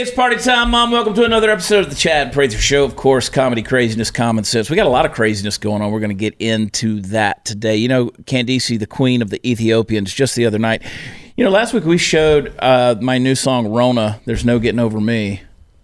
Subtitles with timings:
[0.00, 0.92] It's party time, Mom.
[0.92, 2.84] Welcome to another episode of the Chad Prather Show.
[2.84, 4.70] Of course, comedy, craziness, common sense.
[4.70, 5.90] We got a lot of craziness going on.
[5.90, 7.74] We're going to get into that today.
[7.74, 10.84] You know, Candice, the queen of the Ethiopians, just the other night.
[11.36, 15.00] You know, last week we showed uh, my new song, Rona, There's No Getting Over
[15.00, 15.42] Me.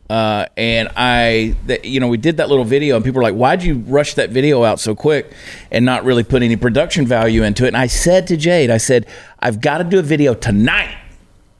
[0.08, 3.64] Uh, and I, you know, we did that little video, and people were like, "Why'd
[3.64, 5.32] you rush that video out so quick
[5.72, 8.78] and not really put any production value into it?" And I said to Jade, "I
[8.78, 9.08] said
[9.40, 10.96] I've got to do a video tonight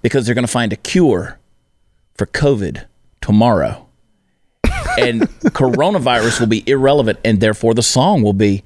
[0.03, 1.41] because they're going to find a cure
[2.15, 2.87] for COVID
[3.21, 3.87] tomorrow,
[4.99, 8.63] and coronavirus will be irrelevant, and therefore the song will be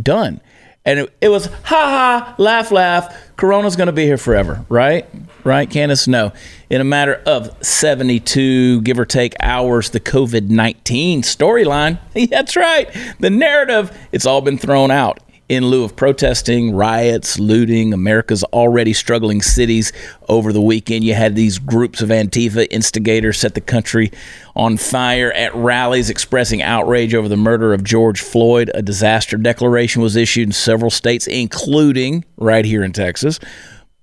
[0.00, 0.40] done."
[0.84, 3.14] And it, it was ha ha, laugh, laugh.
[3.36, 5.06] Corona's going to be here forever, right?
[5.44, 6.08] Right, Candace?
[6.08, 6.32] No.
[6.70, 11.98] In a matter of 72, give or take hours, the COVID 19 storyline,
[12.30, 17.92] that's right, the narrative, it's all been thrown out in lieu of protesting, riots, looting,
[17.92, 19.92] America's already struggling cities
[20.28, 21.02] over the weekend.
[21.02, 24.12] You had these groups of Antifa instigators set the country
[24.54, 28.70] on fire at rallies expressing outrage over the murder of George Floyd.
[28.74, 33.40] A disaster declaration was issued in several states, including right here in Texas.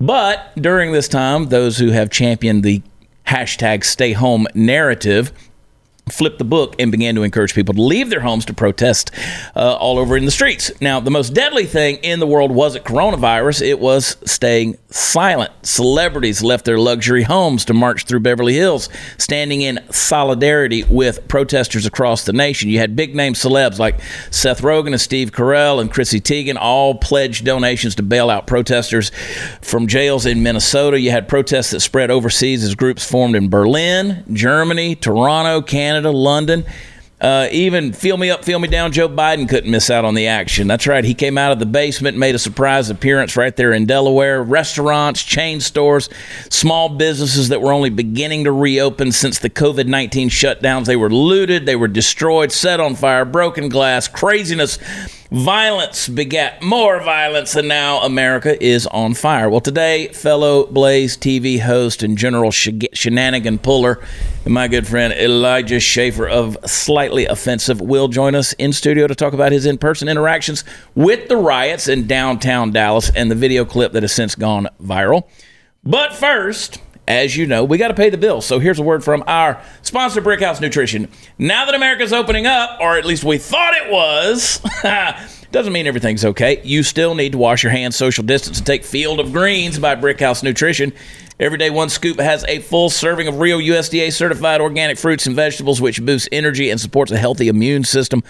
[0.02, 2.82] But during this time, those who have championed the
[3.26, 5.32] hashtag stay home narrative
[6.10, 9.12] flipped the book and began to encourage people to leave their homes to protest
[9.56, 10.72] uh, all over in the streets.
[10.82, 15.52] Now, the most deadly thing in the world wasn't coronavirus, it was staying silent.
[15.64, 21.86] Celebrities left their luxury homes to march through Beverly Hills, standing in solidarity with protesters
[21.86, 22.70] across the nation.
[22.70, 24.00] You had big name celebs like
[24.32, 29.12] Seth Rogen and Steve Carell and Chrissy Teigen all pledged donations to bail out protesters
[29.62, 31.00] from jails in Minnesota.
[31.00, 35.97] You had protests that spread overseas as groups formed in Berlin, Germany, Toronto, Canada.
[35.98, 36.64] Canada, London.
[37.20, 38.92] Uh, even feel me up, feel me down.
[38.92, 40.68] Joe Biden couldn't miss out on the action.
[40.68, 41.04] That's right.
[41.04, 44.44] He came out of the basement, made a surprise appearance right there in Delaware.
[44.44, 46.08] Restaurants, chain stores,
[46.52, 50.86] small businesses that were only beginning to reopen since the COVID 19 shutdowns.
[50.86, 54.78] They were looted, they were destroyed, set on fire, broken glass, craziness
[55.30, 59.50] Violence begat more violence, and now America is on fire.
[59.50, 64.00] Well, today, fellow Blaze TV host and general shenanigan puller,
[64.46, 69.16] and my good friend Elijah Schaffer of Slightly Offensive will join us in studio to
[69.16, 70.64] talk about his in person interactions
[70.96, 75.28] with the riots in downtown Dallas and the video clip that has since gone viral.
[75.84, 78.46] But first, as you know, we got to pay the bills.
[78.46, 81.08] So here's a word from our sponsor, Brickhouse Nutrition.
[81.38, 84.60] Now that America's opening up, or at least we thought it was,
[85.52, 86.62] doesn't mean everything's okay.
[86.64, 89.96] You still need to wash your hands, social distance, and take Field of Greens by
[89.96, 90.92] Brickhouse Nutrition.
[91.40, 95.36] Every day, one scoop has a full serving of real USDA certified organic fruits and
[95.36, 98.24] vegetables, which boosts energy and supports a healthy immune system.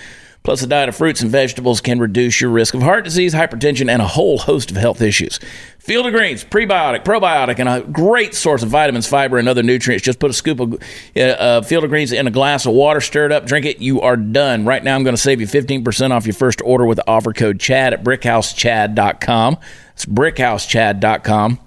[0.48, 3.90] Plus, a diet of fruits and vegetables can reduce your risk of heart disease, hypertension,
[3.90, 5.42] and a whole host of health issues.
[5.78, 10.06] Field of Greens, prebiotic, probiotic, and a great source of vitamins, fiber, and other nutrients.
[10.06, 10.82] Just put a scoop of
[11.18, 13.80] uh, Field of Greens in a glass of water, stir it up, drink it.
[13.80, 14.64] You are done.
[14.64, 17.34] Right now, I'm going to save you 15% off your first order with the offer
[17.34, 19.58] code CHAD at brickhousechad.com.
[19.96, 21.60] It's brickhousechad.com.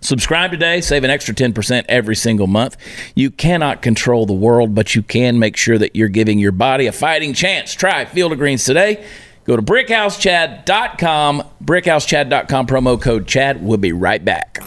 [0.00, 2.76] Subscribe today, save an extra 10% every single month.
[3.14, 6.86] You cannot control the world, but you can make sure that you're giving your body
[6.86, 7.74] a fighting chance.
[7.74, 9.04] Try Field of Greens today.
[9.44, 13.62] Go to brickhousechad.com, brickhousechad.com, promo code CHAD.
[13.62, 14.58] We'll be right back.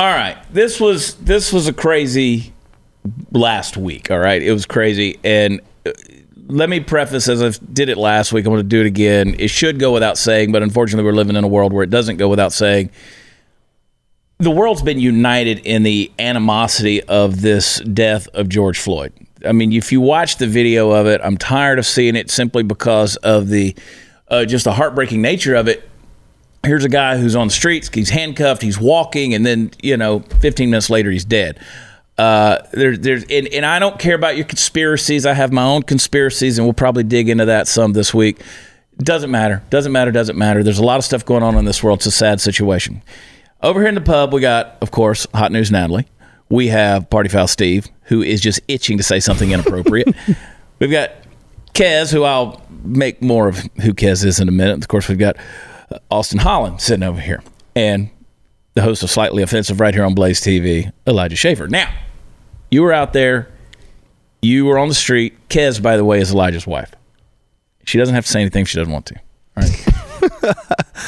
[0.00, 2.52] All right, this was this was a crazy
[3.32, 4.12] last week.
[4.12, 5.90] All right, it was crazy, and uh,
[6.46, 8.46] let me preface as I did it last week.
[8.46, 9.34] I'm going to do it again.
[9.40, 12.18] It should go without saying, but unfortunately, we're living in a world where it doesn't
[12.18, 12.90] go without saying.
[14.38, 19.12] The world's been united in the animosity of this death of George Floyd.
[19.44, 22.62] I mean, if you watch the video of it, I'm tired of seeing it simply
[22.62, 23.74] because of the
[24.28, 25.87] uh, just the heartbreaking nature of it
[26.68, 30.20] here's a guy who's on the streets, he's handcuffed, he's walking, and then, you know,
[30.20, 31.58] 15 minutes later, he's dead.
[32.16, 35.24] Uh, there, there's, and, and I don't care about your conspiracies.
[35.24, 38.40] I have my own conspiracies, and we'll probably dig into that some this week.
[38.98, 39.62] Doesn't matter.
[39.70, 40.10] Doesn't matter.
[40.10, 40.62] Doesn't matter.
[40.64, 42.00] There's a lot of stuff going on in this world.
[42.00, 43.02] It's a sad situation.
[43.62, 46.06] Over here in the pub, we got, of course, Hot News Natalie.
[46.48, 50.08] We have Party Foul Steve, who is just itching to say something inappropriate.
[50.80, 51.12] we've got
[51.74, 54.78] Kez, who I'll make more of who Kez is in a minute.
[54.78, 55.36] Of course, we've got
[56.10, 57.42] Austin Holland sitting over here,
[57.74, 58.10] and
[58.74, 61.66] the host of Slightly Offensive right here on Blaze TV, Elijah Schaffer.
[61.66, 61.92] Now,
[62.70, 63.48] you were out there,
[64.42, 65.34] you were on the street.
[65.48, 66.92] Kez, by the way, is Elijah's wife.
[67.84, 69.14] She doesn't have to say anything if she doesn't want to.
[69.56, 69.86] All right.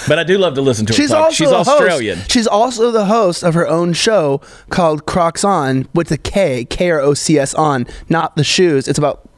[0.08, 1.24] but I do love to listen to her She's talk.
[1.26, 2.18] also She's the Australian.
[2.18, 2.30] Host.
[2.30, 4.40] She's also the host of her own show
[4.70, 8.88] called Crocs On with the K, K R O C S on, not the shoes.
[8.88, 9.28] It's about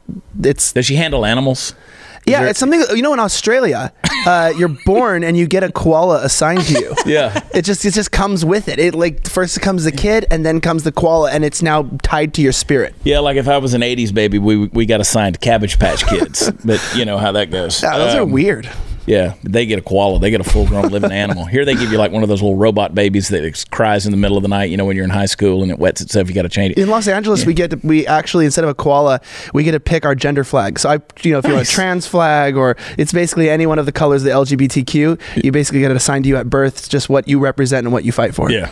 [0.41, 1.75] it's Does she handle animals?
[2.25, 3.91] Yeah, there- it's something you know in Australia,
[4.25, 6.95] uh, you're born and you get a koala assigned to you.
[7.05, 7.41] Yeah.
[7.53, 8.79] It just it just comes with it.
[8.79, 12.33] It like first comes the kid and then comes the koala and it's now tied
[12.35, 12.95] to your spirit.
[13.03, 16.51] Yeah, like if I was an '80s baby, we we got assigned Cabbage Patch Kids,
[16.65, 17.81] but you know how that goes.
[17.83, 18.69] Yeah, those are Um, weird.
[19.05, 20.19] Yeah, they get a koala.
[20.19, 21.45] They get a full-grown living animal.
[21.45, 24.17] Here they give you like one of those little robot babies that cries in the
[24.17, 24.69] middle of the night.
[24.69, 26.71] You know when you're in high school and it wets itself, you got to change
[26.73, 26.77] it.
[26.77, 29.19] In Los Angeles, we get to, we actually instead of a koala,
[29.53, 30.79] we get to pick our gender flag.
[30.79, 33.79] So I, you know, if you want a trans flag or it's basically any one
[33.79, 36.77] of the colors of the LGBTQ, you basically get it assigned to you at birth.
[36.77, 38.51] It's just what you represent and what you fight for.
[38.51, 38.71] Yeah.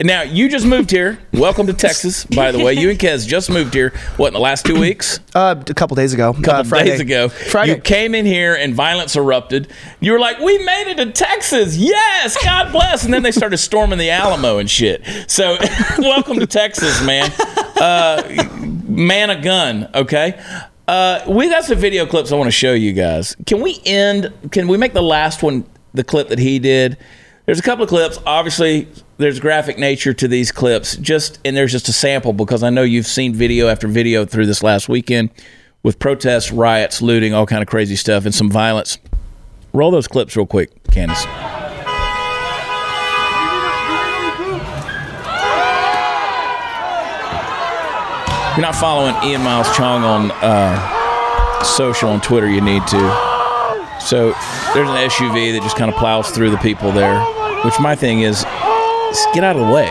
[0.00, 1.18] Now you just moved here.
[1.32, 2.72] Welcome to Texas, by the way.
[2.72, 3.90] You and Kez just moved here.
[4.16, 5.20] What in the last two weeks?
[5.34, 6.30] Uh, a couple days ago.
[6.30, 6.90] A couple uh, Friday.
[6.90, 7.28] days ago.
[7.28, 7.74] Friday.
[7.74, 9.70] You came in here and violence erupted.
[10.00, 13.58] You were like, "We made it to Texas, yes, God bless!" And then they started
[13.58, 15.04] storming the Alamo and shit.
[15.28, 15.58] So,
[15.98, 17.30] welcome to Texas, man.
[17.78, 18.48] Uh,
[18.88, 19.88] man, a gun.
[19.94, 20.42] Okay.
[20.88, 23.36] Uh, we got some video clips I want to show you guys.
[23.46, 24.32] Can we end?
[24.50, 26.96] Can we make the last one the clip that he did?
[27.44, 28.18] There's a couple of clips.
[28.24, 28.88] Obviously,
[29.22, 30.96] there's graphic nature to these clips.
[30.96, 34.46] Just and there's just a sample because I know you've seen video after video through
[34.46, 35.30] this last weekend
[35.84, 38.98] with protests, riots, looting, all kind of crazy stuff, and some violence.
[39.72, 41.24] Roll those clips real quick, Candace.
[48.50, 52.98] If you're not following Ian Miles Cheong on uh, social on Twitter, you need to.
[54.00, 54.34] So
[54.74, 57.24] there's an SUV that just kind of plows through the people there,
[57.64, 58.44] which my thing is,
[59.12, 59.88] is get out of the way.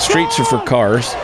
[0.00, 1.14] Streets are for cars.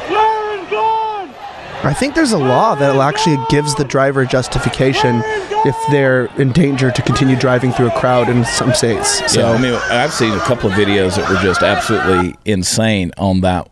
[1.84, 5.22] I think there's a law that actually gives the driver justification
[5.64, 9.32] if they're in danger to continue driving through a crowd in some states.
[9.32, 13.12] So yeah, I mean, I've seen a couple of videos that were just absolutely insane
[13.16, 13.70] on that.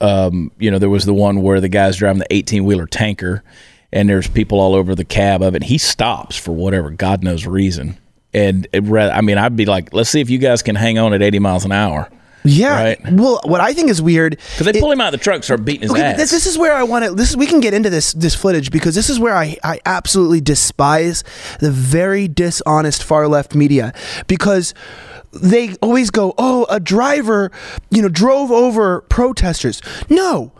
[0.00, 3.42] Um, you know, there was the one where the guy's driving the 18 wheeler tanker,
[3.92, 5.64] and there's people all over the cab of it.
[5.64, 7.98] He stops for whatever God knows reason.
[8.32, 11.12] And it, I mean, I'd be like, let's see if you guys can hang on
[11.12, 12.08] at 80 miles an hour.
[12.44, 12.74] Yeah.
[12.82, 13.12] Right.
[13.12, 15.42] Well, what I think is weird Because they it- pull him out of the truck,
[15.44, 16.16] start beating his Okay, ass.
[16.16, 17.14] this, this is where I want to.
[17.14, 20.40] This we can get into this this footage because this is where I I absolutely
[20.40, 21.24] despise
[21.60, 23.92] the very dishonest far left media
[24.26, 24.74] because
[25.32, 27.50] they always go, "Oh, a driver,
[27.90, 30.52] you know, drove over protesters." No.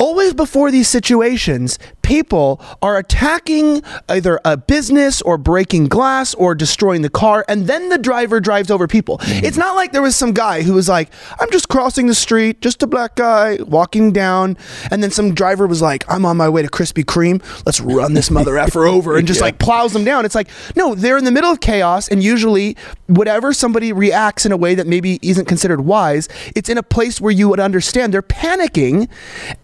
[0.00, 7.02] Always before these situations, people are attacking either a business or breaking glass or destroying
[7.02, 9.18] the car, and then the driver drives over people.
[9.18, 9.44] Mm-hmm.
[9.44, 11.10] It's not like there was some guy who was like,
[11.40, 14.56] I'm just crossing the street, just a black guy walking down,
[14.90, 18.14] and then some driver was like, I'm on my way to Krispy Kreme, let's run
[18.14, 20.24] this mother effer over, and just like plows them down.
[20.24, 24.52] It's like, no, they're in the middle of chaos, and usually, whatever somebody reacts in
[24.52, 28.12] a way that maybe isn't considered wise, it's in a place where you would understand.
[28.12, 29.08] They're panicking,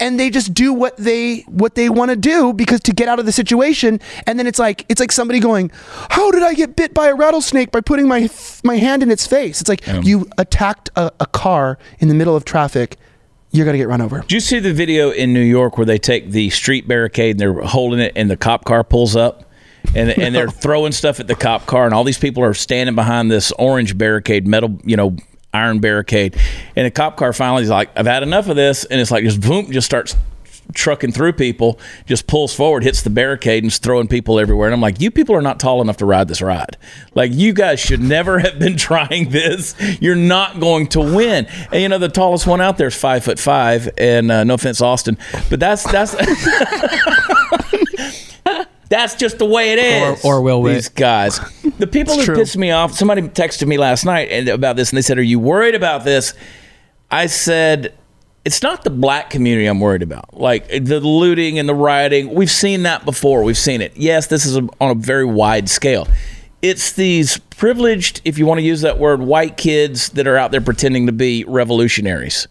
[0.01, 3.19] and they just do what they what they want to do because to get out
[3.19, 5.71] of the situation, and then it's like it's like somebody going,
[6.11, 8.29] "How did I get bit by a rattlesnake by putting my
[8.65, 12.37] my hand in its face?" It's like you attacked a, a car in the middle
[12.37, 12.97] of traffic.
[13.53, 14.21] You're gonna get run over.
[14.21, 17.41] Did you see the video in New York where they take the street barricade and
[17.41, 19.44] they're holding it and the cop car pulls up?
[19.94, 22.94] And, and they're throwing stuff at the cop car and all these people are standing
[22.94, 25.17] behind this orange barricade, metal, you know,
[25.53, 26.37] iron barricade.
[26.77, 28.84] And the cop car finally is like, I've had enough of this.
[28.84, 30.15] And it's like just boom, just starts
[30.74, 34.69] trucking through people, just pulls forward, hits the barricade, and is throwing people everywhere.
[34.69, 36.77] And I'm like, you people are not tall enough to ride this ride.
[37.15, 39.74] Like, you guys should never have been trying this.
[40.00, 41.46] You're not going to win.
[41.72, 43.89] And you know, the tallest one out there is five foot five.
[43.98, 46.15] And uh, no offense, Austin, but that's that's.
[48.91, 50.24] That's just the way it is.
[50.24, 50.65] Or- or Will.
[50.65, 51.39] These guys.
[51.79, 52.34] The people who true.
[52.34, 52.93] pissed me off.
[52.93, 56.34] Somebody texted me last night about this, and they said, "Are you worried about this?"
[57.08, 57.94] I said,
[58.44, 60.39] "It's not the black community I'm worried about.
[60.39, 62.35] Like the looting and the rioting.
[62.35, 63.43] We've seen that before.
[63.43, 63.93] We've seen it.
[63.97, 66.09] Yes, this is a, on a very wide scale.
[66.63, 70.51] It's these privileged, if you want to use that word, white kids that are out
[70.51, 72.49] there pretending to be revolutionaries,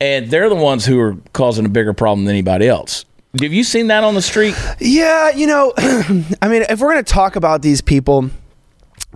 [0.00, 3.04] and they're the ones who are causing a bigger problem than anybody else."
[3.40, 4.54] Have you seen that on the street?
[4.80, 8.30] Yeah, you know, I mean, if we're gonna talk about these people,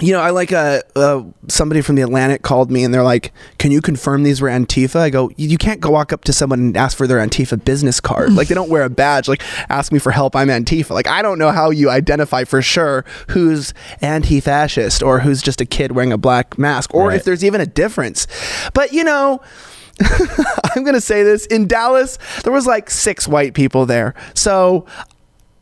[0.01, 3.31] you know, I like a uh, somebody from the Atlantic called me and they're like,
[3.59, 6.61] "Can you confirm these were Antifa?" I go, "You can't go walk up to someone
[6.61, 8.33] and ask for their Antifa business card.
[8.33, 9.29] like they don't wear a badge.
[9.29, 10.35] Like ask me for help.
[10.35, 10.91] I'm Antifa.
[10.91, 15.67] Like I don't know how you identify for sure who's anti-fascist or who's just a
[15.67, 17.17] kid wearing a black mask, or Right.
[17.17, 18.27] if there's even a difference.
[18.73, 19.41] But you know."
[20.75, 22.19] I'm gonna say this in Dallas.
[22.45, 24.87] There was like six white people there, so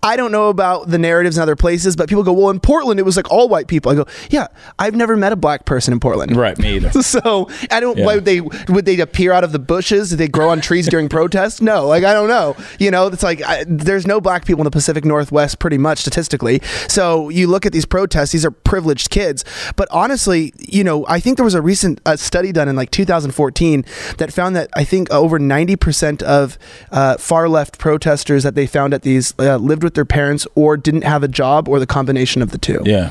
[0.02, 2.99] I don't know about the narratives in other places, but people go, well, in Portland,
[2.99, 3.92] it was like all white people.
[3.92, 4.47] I go, yeah,
[4.78, 6.35] I've never met a black person in Portland.
[6.37, 6.90] Right, me either.
[7.11, 7.99] So I don't.
[7.99, 8.07] Yeah.
[8.07, 10.11] Why would they would they appear out of the bushes?
[10.11, 11.61] Did they grow on trees during protests?
[11.61, 12.57] No, like I don't know.
[12.78, 15.99] You know, it's like I, there's no black people in the Pacific Northwest, pretty much
[15.99, 16.61] statistically.
[16.88, 19.45] So you look at these protests; these are privileged kids.
[19.76, 22.90] But honestly, you know, I think there was a recent uh, study done in like
[22.90, 23.85] 2014
[24.19, 26.59] that found that I think over 90 percent of
[26.92, 30.76] uh, far left protesters that they found at these uh, lived with their parents or
[30.76, 32.80] didn't have a job or the combination of the two.
[32.85, 33.11] Yeah.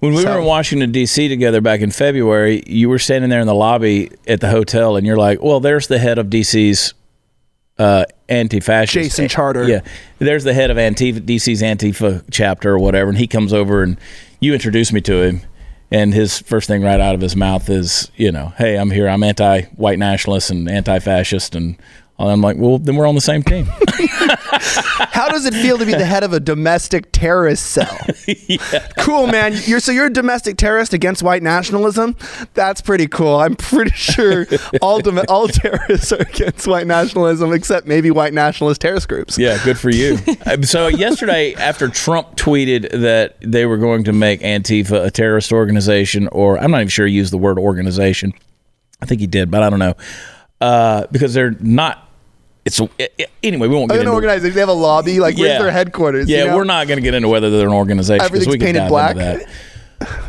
[0.00, 1.28] When we So- were in Washington D.C.
[1.28, 5.06] together back in February, you were standing there in the lobby at the hotel, and
[5.06, 6.94] you're like, "Well, there's the head of D.C.'s
[7.78, 9.64] uh, anti-fascist Jason Charter.
[9.68, 9.80] Yeah,
[10.18, 13.96] there's the head of Antifa, D.C.'s Antifa chapter or whatever, and he comes over and
[14.40, 15.40] you introduce me to him,
[15.90, 19.08] and his first thing right out of his mouth is, you know, "Hey, I'm here.
[19.08, 21.76] I'm anti-white nationalist and anti-fascist," and
[22.18, 23.64] I'm like, "Well, then we're on the same team."
[25.12, 27.98] How does it feel to be the head of a domestic terrorist cell?
[28.98, 29.54] Cool, man.
[29.64, 32.16] You're so you're a domestic terrorist against white nationalism.
[32.54, 33.36] That's pretty cool.
[33.36, 34.46] I'm pretty sure
[34.80, 39.36] all dom- all terrorists are against white nationalism, except maybe white nationalist terrorist groups.
[39.36, 40.18] Yeah, good for you.
[40.46, 45.52] Um, so yesterday, after Trump tweeted that they were going to make Antifa a terrorist
[45.52, 48.32] organization, or I'm not even sure he used the word organization.
[49.00, 49.94] I think he did, but I don't know
[50.62, 52.08] uh, because they're not.
[52.64, 52.88] It's a,
[53.42, 53.66] anyway.
[53.66, 54.14] We won't get They're An into.
[54.14, 54.54] organization.
[54.54, 55.18] They have a lobby.
[55.18, 56.28] Like, where's their headquarters?
[56.28, 56.56] Yeah, you know?
[56.56, 58.24] we're not going to get into whether they're an organization.
[58.24, 59.16] Everything's we painted black.
[59.16, 59.48] that.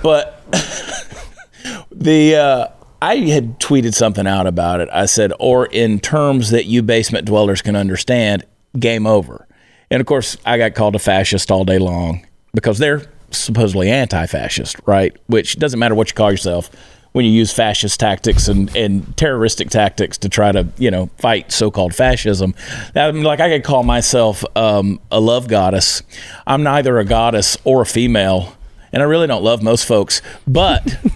[0.02, 0.44] But
[1.92, 2.68] the uh,
[3.02, 4.90] I had tweeted something out about it.
[4.92, 8.44] I said, or in terms that you basement dwellers can understand,
[8.80, 9.48] game over.
[9.92, 12.26] And of course, I got called a fascist all day long
[12.56, 15.16] because they're supposedly anti-fascist, right?
[15.28, 16.72] Which doesn't matter what you call yourself
[17.14, 21.52] when you use fascist tactics and, and terroristic tactics to try to you know fight
[21.52, 22.54] so-called fascism.
[22.96, 26.04] I mean, like I could call myself um, a love goddess.
[26.46, 28.56] I'm neither a goddess or a female,
[28.92, 30.98] and I really don't love most folks, but.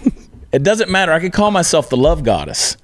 [0.53, 1.11] It doesn't matter.
[1.11, 2.77] I could call myself the love goddess.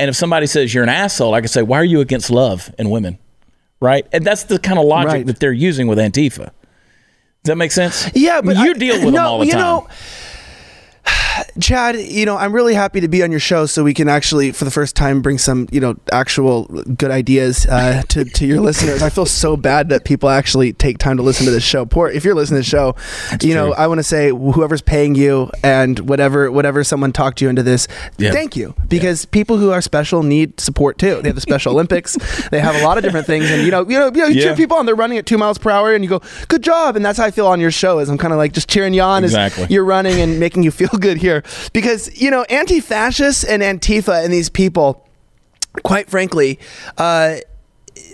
[0.00, 2.74] And if somebody says you're an asshole, I could say, why are you against love
[2.76, 3.18] and women?
[3.80, 4.04] Right?
[4.12, 5.26] And that's the kind of logic Right.
[5.26, 6.36] that they're using with Antifa.
[6.46, 6.50] Does
[7.44, 8.10] that make sense?
[8.14, 9.60] Yeah, but you I- deal with them all the you time.
[9.60, 9.88] know,
[11.60, 14.50] Chad, you know, I'm really happy to be on your show so we can actually,
[14.52, 18.60] for the first time, bring some, you know, actual good ideas uh, to, to your
[18.60, 19.02] listeners.
[19.02, 21.86] I feel so bad that people actually take time to listen to this show.
[21.86, 22.96] Poor, if you're listening to the show,
[23.46, 23.72] you know.
[23.74, 27.86] I want to say whoever's paying you and whatever, whatever someone talked you into this,
[28.18, 28.32] Yeah.
[28.32, 28.74] thank you.
[28.88, 31.20] Because people who are special need support too.
[31.22, 32.16] They have the Special Olympics.
[32.50, 33.50] They have a lot of different things.
[33.50, 34.42] And, you know, you know, you, know, you Yeah.
[34.46, 36.96] cheer people on, they're running at two miles per hour and you go, good job.
[36.96, 38.92] And that's how I feel on your show is I'm kind of like just cheering
[38.94, 39.64] you on Exactly.
[39.64, 44.24] as you're running and making you feel good here because you know anti-fascists and antifa
[44.24, 45.06] and these people
[45.82, 46.58] quite frankly
[46.98, 47.36] uh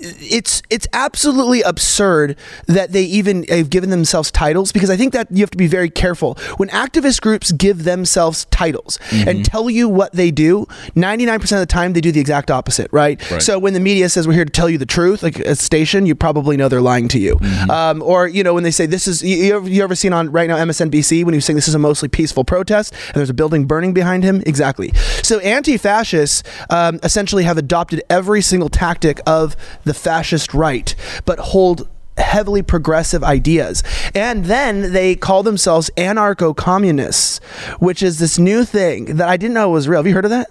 [0.00, 5.28] it's it's absolutely absurd that they even have given themselves titles because I think that
[5.30, 9.28] you have to be very careful when activist groups give themselves titles Mm-hmm.
[9.28, 10.66] and tell you what they do.
[10.94, 13.20] Ninety nine percent of the time, they do the exact opposite, right?
[13.30, 13.42] Right.
[13.42, 16.06] So when the media says we're here to tell you the truth, like a station,
[16.06, 17.36] you probably know they're lying to you.
[17.36, 17.70] Mm-hmm.
[17.70, 20.12] Um, or you know when they say this is you, you, ever, you ever seen
[20.12, 23.14] on right now MSNBC when he was saying this is a mostly peaceful protest and
[23.14, 24.42] there's a building burning behind him?
[24.46, 24.92] Exactly.
[25.22, 30.94] So anti-fascists um, essentially have adopted every single tactic of the fascist right,
[31.24, 33.82] but hold heavily progressive ideas.
[34.14, 37.38] And then they call themselves anarcho communists,
[37.78, 39.98] which is this new thing that I didn't know was real.
[39.98, 40.50] Have you heard of that?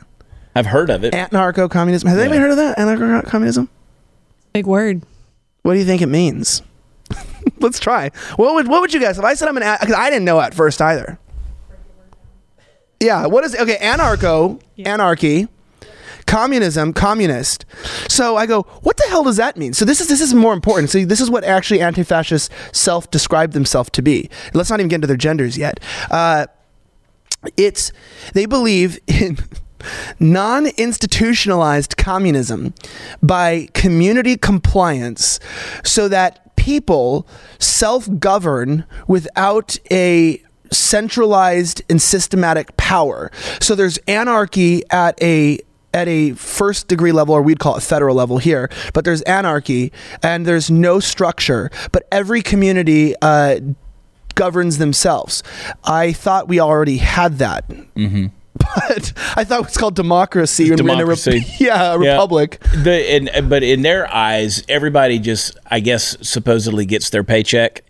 [0.55, 1.13] I've heard of it.
[1.13, 2.09] Anarcho communism.
[2.09, 2.77] Has anybody heard of that?
[2.77, 3.69] Anarcho communism?
[4.53, 5.03] Big word.
[5.61, 6.63] What do you think it means?
[7.59, 8.09] Let's try.
[8.35, 10.39] What would what would you guess if I said I'm an because I didn't know
[10.39, 11.19] at first either.
[12.99, 13.27] Yeah.
[13.27, 13.77] What is okay?
[13.77, 15.47] Anarcho, anarchy,
[16.29, 17.65] communism, communist.
[18.07, 19.73] So I go, what the hell does that mean?
[19.73, 20.91] So this is this is more important.
[20.91, 24.29] See, this is what actually anti-fascists self-describe themselves to be.
[24.53, 25.79] Let's not even get into their genders yet.
[26.11, 26.45] Uh,
[27.57, 27.91] it's
[28.33, 29.39] they believe in
[30.19, 32.75] non-institutionalized communism
[33.23, 35.39] by community compliance
[35.83, 45.57] so that people self-govern without a centralized and systematic power so there's anarchy at a
[45.93, 49.91] at a first degree level, or we'd call it federal level here, but there's anarchy
[50.23, 51.71] and there's no structure.
[51.91, 53.59] But every community uh,
[54.35, 55.43] governs themselves.
[55.83, 57.65] I thought we already had that.
[58.59, 60.69] But I thought it was called democracy.
[60.69, 61.45] and in rep- Democracy.
[61.59, 62.11] yeah, a Yeah.
[62.11, 62.59] republic.
[62.83, 67.83] The, and, but in their eyes, everybody just, I guess, supposedly gets their paycheck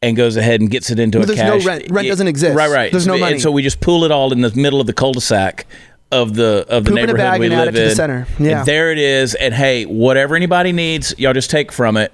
[0.00, 1.90] and goes ahead and gets it into Well, a there's no rent.
[1.90, 2.56] Rent Yeah, doesn't exist.
[2.56, 2.90] Right, right.
[2.90, 3.38] There's no And money.
[3.38, 5.66] so we just pool it all in the middle of the cul-de-sac
[6.12, 7.84] of the of the Poop in a neighborhood bag we and add live it to
[7.84, 7.96] the in.
[7.96, 8.26] center.
[8.38, 8.64] And Yeah.
[8.64, 9.34] there it is.
[9.34, 12.12] And hey, whatever anybody needs, y'all just take from it.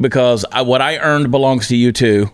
[0.00, 2.30] because I, what I earned belongs to you too.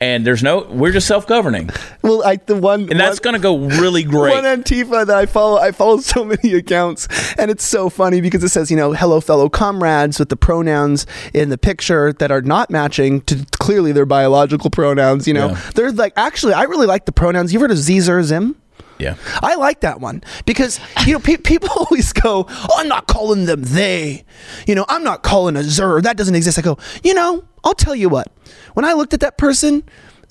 [0.00, 1.70] And there's no, we're just self governing.
[2.02, 4.34] Well, like the one, And that's going to go really great.
[4.34, 5.58] one Antifa that I follow.
[5.58, 7.06] I follow so many accounts,
[7.38, 11.06] and it's so funny because it says, you know, hello, fellow comrades, with the pronouns
[11.32, 15.28] in the picture that are not matching to clearly their biological pronouns.
[15.28, 15.60] You know, Yeah.
[15.76, 17.52] they're like, actually, I really like the pronouns.
[17.52, 18.56] You've heard of Zer Zim?
[19.02, 19.16] Yeah.
[19.42, 23.46] I like that one because you know pe- people always go, oh, "I'm not calling
[23.46, 24.24] them they,"
[24.66, 27.74] you know, "I'm not calling a zer that doesn't exist." I go, you know, I'll
[27.74, 28.28] tell you what.
[28.74, 29.82] When I looked at that person,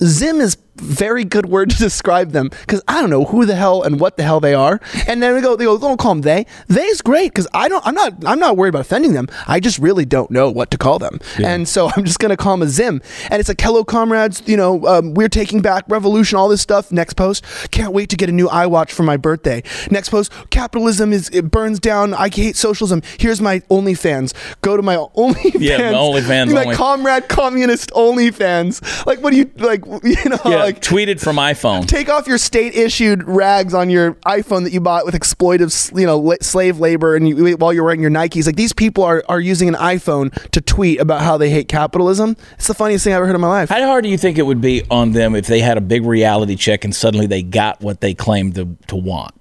[0.04, 3.84] Zim is very good word to describe them because I don't know who the hell
[3.84, 4.80] and what the hell they are.
[5.08, 6.46] And then we go, they go, don't call them they.
[6.68, 9.28] They's great because I don't, I'm not, I'm not worried about offending them.
[9.48, 12.54] I just really don't know what to call them, and so I'm just gonna call
[12.58, 13.02] them a Zim.
[13.30, 14.42] And it's like, hello, comrades.
[14.46, 16.92] You know, um, we're taking back revolution, all this stuff.
[16.92, 19.64] Next post, can't wait to get a new iWatch for my birthday.
[19.90, 22.14] Next post, capitalism is it burns down.
[22.14, 23.02] I hate socialism.
[23.20, 24.34] Here's my OnlyFans.
[24.62, 25.60] Go to my OnlyFans.
[25.60, 26.76] Yeah, OnlyFans like only.
[26.76, 29.06] comrade communist OnlyFans.
[29.06, 29.86] Like, what do you like?
[30.04, 30.64] You know, Yeah.
[30.64, 31.88] like tweeted from iPhone.
[31.88, 36.06] take off your state issued rags on your iPhone that you bought with exploitive, you
[36.06, 38.46] know, la- slave labor, and you, while you're wearing your Nikes.
[38.46, 42.36] Like these people are are using an iPhone to tweet about how they hate capitalism.
[42.54, 43.70] It's the funniest thing I've ever heard in my life.
[43.70, 46.06] How hard do you think it would be on them if they had a big
[46.06, 49.34] reality check and suddenly they got what they claimed to, to want?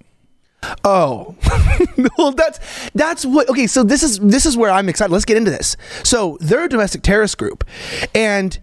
[0.85, 1.37] Oh,
[2.19, 3.49] well, that's that's what.
[3.49, 5.13] Okay, so this is this is where I'm excited.
[5.13, 5.77] Let's get into this.
[6.05, 7.65] So they're a domestic terrorist group,
[8.15, 8.59] and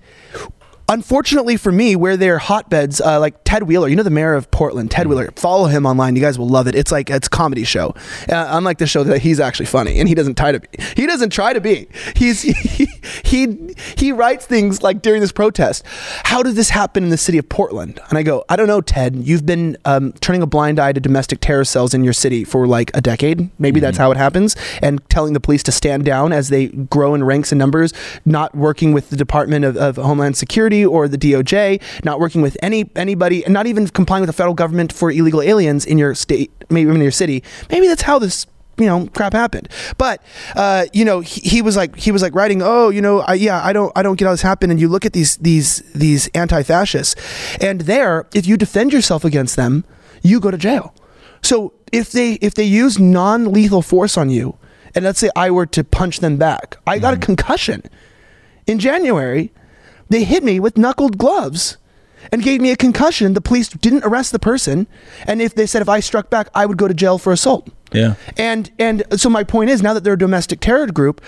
[0.89, 4.49] unfortunately for me, where they're hotbeds, uh, like Ted Wheeler, you know the mayor of
[4.51, 5.31] Portland, Ted Wheeler.
[5.35, 6.15] Follow him online.
[6.15, 6.75] You guys will love it.
[6.75, 7.93] It's like it's a comedy show.
[8.29, 10.67] Uh, unlike the show that he's actually funny, and he doesn't try to be.
[10.95, 11.87] He doesn't try to be.
[12.15, 12.87] He's he
[13.23, 15.83] he, he writes things like during this protest.
[16.23, 17.99] How did this happen in the city of Portland?
[18.09, 19.15] And I go, I don't know, Ted.
[19.15, 22.67] You've been um, turning a blind eye to domestic terror cells in your city for
[22.67, 23.49] like a decade.
[23.59, 24.55] Maybe that's how it happens.
[24.81, 27.93] And telling the police to stand down as they grow in ranks and numbers,
[28.25, 32.57] not working with the Department of, of Homeland Security or the DOJ, not working with
[32.61, 36.15] any anybody, and not even complying with the federal government for illegal aliens in your
[36.15, 37.43] state, maybe even in your city.
[37.69, 38.45] Maybe that's how this
[38.77, 39.69] you know crap happened.
[39.97, 40.21] But
[40.55, 43.33] uh, you know he, he was like he was like writing oh you know I,
[43.33, 44.71] yeah i don't i don't get how this happened.
[44.71, 47.15] And you look at these these these anti-fascists
[47.61, 49.83] and there if you defend yourself against them
[50.21, 50.93] you go to jail.
[51.41, 54.57] So if they if they use non-lethal force on you
[54.95, 57.83] and let's say i were to punch them back i got a concussion
[58.65, 59.51] in january
[60.09, 61.77] they hit me with knuckled gloves
[62.31, 64.87] and gave me a concussion the police didn't arrest the person
[65.25, 67.69] and if they said if i struck back i would go to jail for assault
[67.93, 68.15] Yeah.
[68.37, 71.21] and and so my point is now that they're a domestic terror group,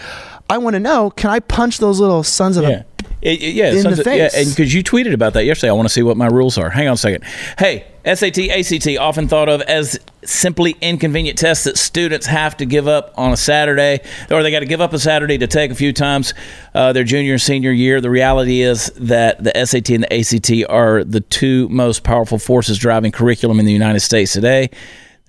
[0.49, 2.69] I want to know can I punch those little sons of Yeah.
[2.69, 2.83] a
[3.21, 5.73] It- it- yeah, In the of- yeah, and because you tweeted about that yesterday, I
[5.73, 6.69] want to see what my rules are.
[6.69, 7.23] Hang on a second.
[7.58, 12.88] Hey, SAT, ACT, often thought of as simply inconvenient tests that students have to give
[12.88, 13.99] up on a Saturday,
[14.32, 16.34] or they got to give up a Saturday to take a few times
[16.73, 17.99] uh, their junior and senior year.
[17.99, 22.77] The reality is that the SAT and the ACT are the two most powerful forces
[22.77, 24.69] driving curriculum in the United States today.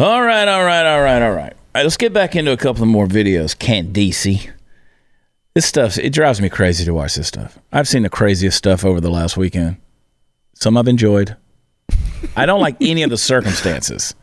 [0.00, 1.52] All right, all right, all right, all right.
[1.52, 3.54] All right, let's get back into a couple of more videos.
[3.54, 4.50] Candice.
[5.52, 7.58] This stuff, it drives me crazy to watch this stuff.
[7.70, 9.76] I've seen the craziest stuff over the last weekend.
[10.54, 11.36] Some I've enjoyed.
[12.34, 14.14] I don't like any of the circumstances.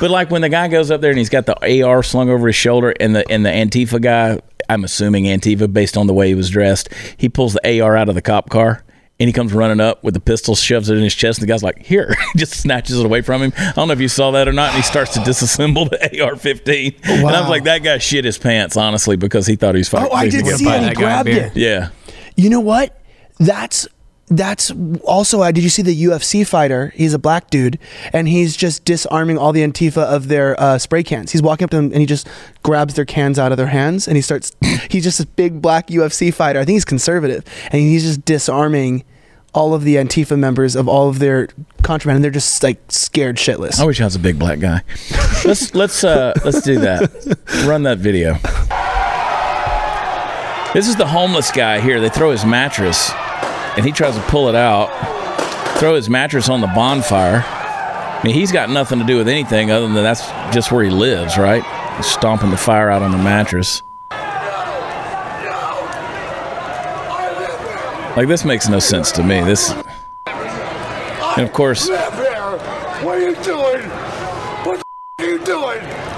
[0.00, 2.46] But like when the guy goes up there and he's got the AR slung over
[2.46, 6.28] his shoulder, and the and the Antifa guy, I'm assuming Antifa based on the way
[6.28, 8.84] he was dressed, he pulls the AR out of the cop car.
[9.20, 11.52] And he comes running up with the pistol, shoves it in his chest, and the
[11.52, 13.52] guy's like, "Here!" He just snatches it away from him.
[13.56, 14.70] I don't know if you saw that or not.
[14.70, 16.98] And he starts to disassemble the AR-15.
[17.04, 19.88] And I was like, "That guy shit his pants, honestly, because he thought he was
[19.88, 20.82] fighting." Oh, I did gonna see fight it.
[20.82, 21.56] He that guy a grabbed it.
[21.56, 21.90] Yeah,
[22.34, 23.00] You know what?
[23.38, 23.86] That's
[24.28, 24.72] that's
[25.04, 25.42] also.
[25.42, 26.92] Uh, did you see the UFC fighter?
[26.96, 27.78] He's a black dude,
[28.12, 31.32] and he's just disarming all the Antifa of their uh, spray cans.
[31.32, 32.28] He's walking up to them and he just
[32.62, 34.52] grabs their cans out of their hands, and he starts.
[34.90, 36.60] he's just a big black UFC fighter.
[36.60, 39.04] I think he's conservative, and he's just disarming
[39.54, 41.48] all of the Antifa members of all of their
[41.82, 43.78] contraband, and they're just like scared shitless.
[43.80, 44.82] I wish I was a big black guy.
[45.44, 47.10] let's let's uh let's do that.
[47.66, 48.38] Run that video.
[50.72, 52.00] This is the homeless guy here.
[52.00, 53.10] They throw his mattress,
[53.76, 54.88] and he tries to pull it out.
[55.78, 57.42] Throw his mattress on the bonfire.
[57.46, 60.90] I mean, he's got nothing to do with anything other than that's just where he
[60.90, 61.64] lives, right?
[61.96, 63.82] He's stomping the fire out on the mattress.
[68.16, 69.40] Like this makes no sense to me.
[69.40, 69.70] This,
[70.26, 73.82] and of course, What are you doing?
[74.64, 74.82] What
[75.18, 76.11] are you doing?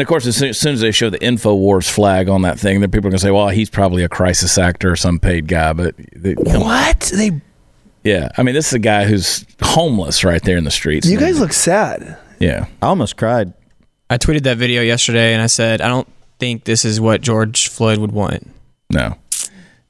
[0.00, 2.58] And of course, as soon, as soon as they show the Infowars flag on that
[2.58, 5.18] thing, then people are going to say, well, he's probably a crisis actor or some
[5.18, 5.74] paid guy.
[5.74, 7.12] But they, come- What?
[7.14, 7.32] They?
[8.02, 11.06] yeah, I mean, this is a guy who's homeless right there in the streets.
[11.06, 12.16] You guys look sad.
[12.38, 12.64] yeah.
[12.80, 13.52] I almost cried.
[14.08, 16.08] I tweeted that video yesterday and I said, I don't
[16.38, 18.48] think this is what George Floyd would want.
[18.90, 19.18] No.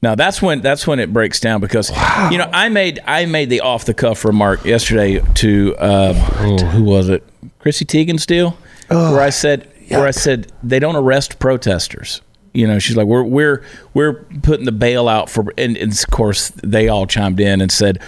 [0.03, 1.89] Now that's when that's when it breaks down because
[2.31, 6.65] you know I made I made the off the cuff remark yesterday to uh, oh,
[6.65, 7.23] who was it
[7.59, 8.57] Chrissy Teigen still
[8.89, 12.21] where I said where I said they don't arrest protesters.
[12.53, 16.11] You know she's like we're we're we're putting the bail out for and, and of
[16.11, 18.01] course they all chimed in and said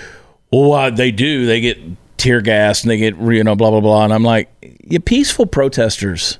[0.51, 1.77] well uh, they do they get
[2.23, 4.03] tear gas and they get you know blah blah blah.
[4.03, 4.49] And I'm like
[4.87, 6.39] you peaceful protesters.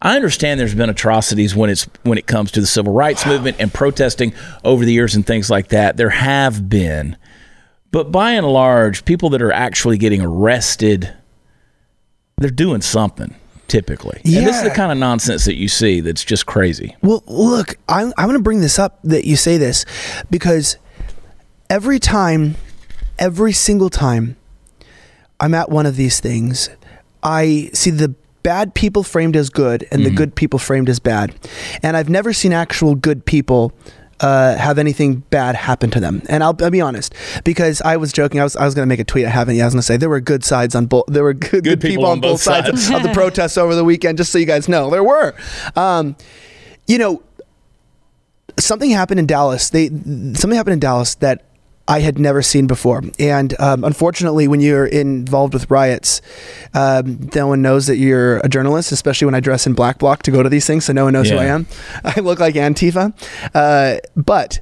[0.00, 3.56] I understand there's been atrocities when it's when it comes to the civil rights movement
[3.58, 4.32] and protesting
[4.64, 5.96] over the years and things like that.
[5.96, 7.16] There have been.
[7.90, 11.14] But by and large, people that are actually getting arrested,
[12.38, 13.36] they're doing something
[13.68, 14.20] typically.
[14.24, 16.96] And this is the kind of nonsense that you see that's just crazy.
[17.02, 19.84] Well, look, I'm, I'm going to bring this up that you say this
[20.30, 20.76] because
[21.70, 22.56] every time,
[23.18, 24.36] every single time
[25.40, 26.70] I'm at one of these things,
[27.22, 30.16] I see the bad people framed as good and the mm-hmm.
[30.16, 31.34] good people framed as bad.
[31.82, 33.72] And I've never seen actual good people.
[34.20, 36.22] Uh, have anything bad happen to them?
[36.28, 38.40] And I'll, I'll be honest, because I was joking.
[38.40, 39.26] I was I was going to make a tweet.
[39.26, 39.56] I haven't.
[39.56, 39.64] yet.
[39.64, 41.04] I was going to say there were good sides on both.
[41.08, 44.18] There were good, good, people, on both sides, of the protests over the weekend.
[44.18, 45.34] Just so you guys know, there were.
[45.76, 46.16] Um,
[46.86, 47.22] you know,
[48.58, 49.70] something happened in Dallas.
[49.70, 51.44] They something happened in Dallas that
[51.86, 53.02] I had never seen before.
[53.18, 56.22] And um, unfortunately, when you're involved with riots,
[56.72, 60.22] um, no one knows that you're a journalist, especially when I dress in black bloc
[60.22, 61.66] to go to these things, so no one knows who I am.
[62.04, 63.12] I look like Antifa.
[63.54, 64.60] Uh, but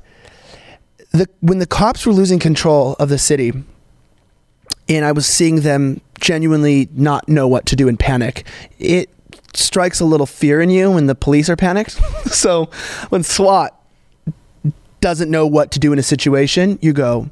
[1.12, 3.52] the when the cops were losing control of the city,
[4.88, 8.46] and I was seeing them genuinely not know what to do and panic,
[8.78, 9.10] it
[9.54, 11.92] strikes a little fear in you when the police are panicked.
[12.32, 12.66] so
[13.10, 13.78] when SWAT
[15.02, 17.28] doesn't know what to do in a situation, you go.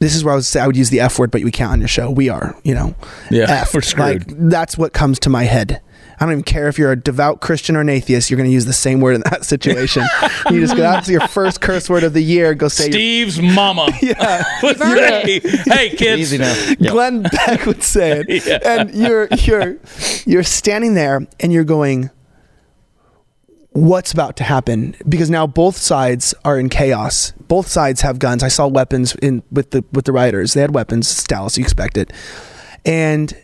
[0.00, 1.70] This is where I would say I would use the F word, but we can't
[1.70, 2.10] on your show.
[2.10, 2.96] We are, you know,
[3.30, 3.72] Yeah, F.
[3.72, 4.28] we're screwed.
[4.32, 5.80] Like that's what comes to my head.
[6.18, 8.28] I don't even care if you're a devout Christian or an atheist.
[8.30, 10.02] You're going to use the same word in that situation.
[10.50, 10.82] you just go.
[10.82, 12.54] That's your first curse word of the year.
[12.54, 12.84] Go say.
[12.86, 13.88] your- Steve's mama.
[14.02, 14.42] yeah.
[14.60, 16.20] hey, hey, kids.
[16.32, 16.74] Easy now.
[16.90, 18.58] Glenn Beck would say it, Yeah.
[18.64, 19.76] and you're you're
[20.26, 22.10] you're standing there and you're going,
[23.72, 27.32] "What's about to happen?" Because now both sides are in chaos.
[27.48, 28.42] Both sides have guns.
[28.42, 30.54] I saw weapons in with the with the rioters.
[30.54, 31.10] They had weapons.
[31.10, 32.12] It's Dallas, you expect it,
[32.84, 33.36] and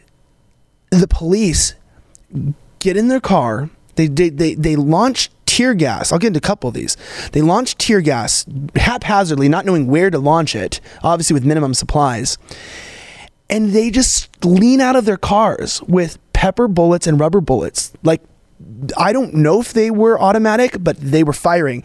[0.91, 1.75] the police
[2.79, 3.71] get in their car.
[3.97, 6.13] They they they, they launch tear gas.
[6.13, 6.97] I'll get into a couple of these.
[7.33, 8.45] They launch tear gas
[8.77, 10.81] haphazardly, not knowing where to launch it.
[11.03, 12.39] Obviously, with minimum supplies
[13.51, 17.93] and they just lean out of their cars with pepper bullets and rubber bullets.
[18.03, 18.23] Like,
[18.97, 21.83] I don't know if they were automatic, but they were firing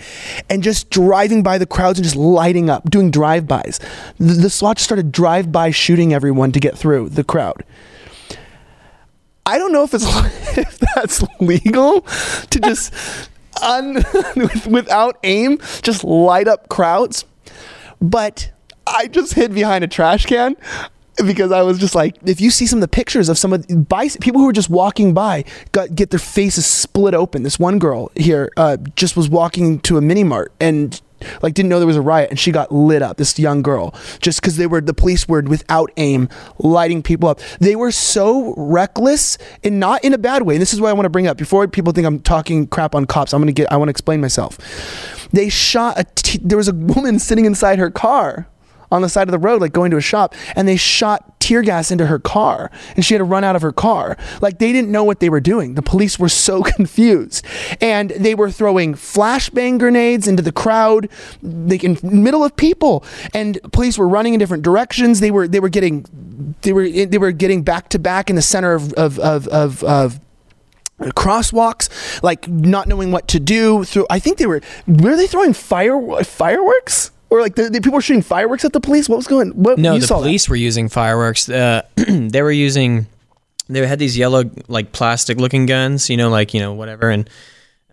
[0.50, 3.80] and just driving by the crowds and just lighting up, doing drive-bys.
[4.18, 7.64] The, the SWAT started drive-by shooting everyone to get through the crowd.
[9.46, 10.06] I don't know if it's
[10.58, 12.94] if that's legal to just
[13.62, 14.04] un,
[14.70, 17.26] without aim just light up crowds,
[18.02, 18.52] but
[18.88, 20.56] I just hid behind a trash can
[21.26, 23.68] because I was just like, if you see some of the pictures of some of
[23.68, 27.44] the people who were just walking by, got get their faces split open.
[27.44, 31.00] This one girl here uh, just was walking to a mini mart and
[31.42, 33.18] like didn't know there was a riot, and she got lit up.
[33.18, 37.40] This young girl, just because they were the police were without aim, lighting people up.
[37.60, 40.56] They were so reckless and not in a bad way.
[40.56, 42.96] And this is what I want to bring up before people think I'm talking crap
[42.96, 43.34] on cops.
[43.34, 43.72] I'm gonna get.
[43.72, 44.58] I want to explain myself.
[45.32, 46.04] They shot a.
[46.16, 48.48] T- there was a woman sitting inside her car
[48.94, 51.62] on the side of the road, like going to a shop, and they shot tear
[51.62, 54.16] gas into her car, and she had to run out of her car.
[54.40, 55.74] Like they didn't know what they were doing.
[55.74, 57.44] The police were so confused,
[57.82, 61.10] and they were throwing flashbang grenades into the crowd,
[61.42, 63.04] like in middle of people,
[63.34, 65.20] and police were running in different directions.
[65.20, 66.06] They were they were getting
[66.62, 69.84] they were they were getting back to back in the center of of of, of,
[69.84, 70.20] of
[71.02, 71.90] crosswalks
[72.24, 76.24] like not knowing what to do through i think they were were they throwing fire
[76.24, 79.50] fireworks or like the, the people were shooting fireworks at the police what was going
[79.52, 80.24] what No, you the saw that?
[80.24, 81.50] police were using fireworks.
[81.50, 83.08] Uh, they were using.
[83.70, 87.28] They had these yellow, like plastic looking guns, you know, like you know whatever, and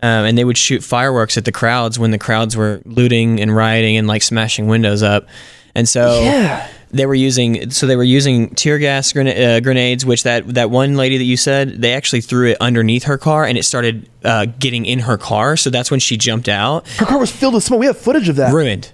[0.03, 3.55] um, and they would shoot fireworks at the crowds when the crowds were looting and
[3.55, 5.27] rioting and like smashing windows up,
[5.73, 6.67] and so Yeah.
[6.91, 7.71] they were using.
[7.71, 11.37] So they were using tear gas uh, grenades, which that that one lady that you
[11.37, 15.17] said they actually threw it underneath her car and it started uh, getting in her
[15.17, 15.55] car.
[15.57, 18.27] So that's when she jumped out, her car was filled with smoke we have footage
[18.29, 18.91] of that ruined.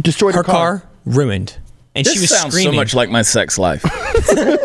[0.00, 1.56] Destroyed Her car ruined,
[1.94, 2.72] and This she was sounds screaming.
[2.72, 3.84] so much like my sex life.
[3.84, 4.56] Uh,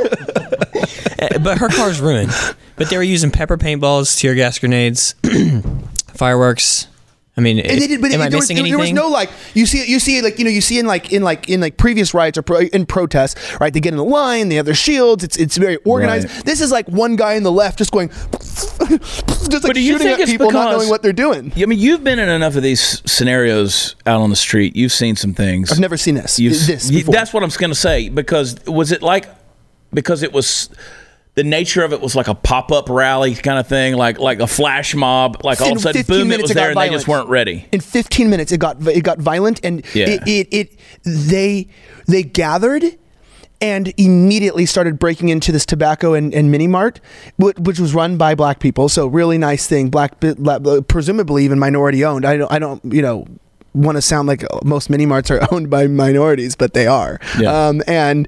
[1.41, 2.31] but her car's ruined.
[2.75, 5.15] But they were using pepper paintballs, tear gas grenades,
[6.15, 6.87] fireworks.
[7.39, 9.08] I mean, And they did, but am it- I there, was, missing there was no
[9.08, 11.62] like you see you see like you know you see in like in like in
[11.62, 14.65] like previous riots or pro, in protests right they get in the line they have
[14.65, 16.45] their shields it's it's very organized Right.
[16.45, 18.82] this is like one guy in the left just going just
[19.54, 21.80] like But do you shooting think at people not knowing what they're doing I mean,
[21.80, 24.75] you've been in enough of these scenarios out on the street.
[24.75, 25.71] You've seen some things.
[25.71, 27.13] I've never seen this You've- this before.
[27.13, 28.10] that's what I'm going to say.
[28.10, 29.25] Because was it like
[29.93, 30.69] because it was
[31.39, 34.39] the nature of it was like a pop up rally kind of thing, like like
[34.41, 35.41] a flash mob.
[35.45, 37.30] Like all of a sudden, 15 boom, it was it there, and they just weren't
[37.30, 37.65] ready.
[37.71, 40.10] in 15 minutes it got it got violent and Yeah.
[40.10, 41.67] it, it it they
[42.08, 42.84] they gathered
[43.62, 46.99] and immediately started breaking into this tobacco and, and mini mart
[47.38, 50.13] which, which was run by black people so really nice thing black
[50.88, 53.25] presumably even minority owned i don't i don't you know
[53.73, 57.67] want to sound like most mini marts are owned by minorities but they are Yeah.
[57.67, 58.28] um, and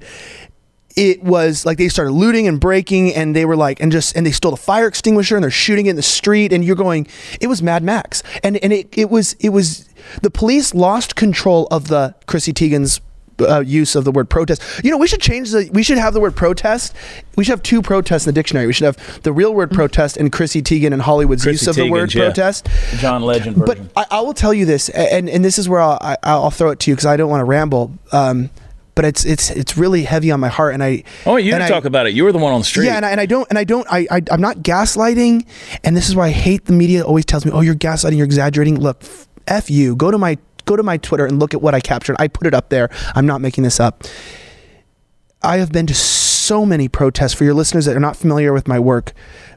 [0.95, 4.25] it was like they started looting and breaking and they were like and just and
[4.25, 7.07] they stole the fire extinguisher and they're shooting it in the street and you're going
[7.39, 9.87] it was mad max and and it, it was it was
[10.21, 13.01] the police lost control of the chrissy teigen's
[13.39, 16.13] uh, use of the word protest you know we should change the we should have
[16.13, 16.93] the word protest
[17.37, 20.15] we should have two protests in the dictionary we should have the real word protest
[20.15, 22.25] and chrissy teigen and hollywood's Chrissy use of the word yeah.
[22.25, 23.79] protest John Legend but.
[23.95, 26.69] I, I will tell you this, and and this is where I'll I, I'll throw
[26.71, 27.91] it to you because I don't want to ramble.
[28.11, 28.49] Um,
[28.95, 31.03] but it's it's it's really heavy on my heart, and I.
[31.25, 32.13] Want you I- talk about it.
[32.13, 32.85] You were the one on the street.
[32.85, 35.45] Yeah, and I, and I don't and I don't I, I I'm not gaslighting,
[35.83, 37.03] and this is why I hate the media.
[37.03, 38.79] Always tells me, oh, you're gaslighting, you're exaggerating.
[38.79, 39.03] Look,
[39.47, 39.95] f, you.
[39.95, 42.15] Go to my go to my Twitter and look at what I captured.
[42.19, 42.89] I put it up there.
[43.15, 44.03] I'm not making this up.
[45.41, 47.33] I have been to so many protests.
[47.33, 49.13] For your listeners that are not familiar with my work,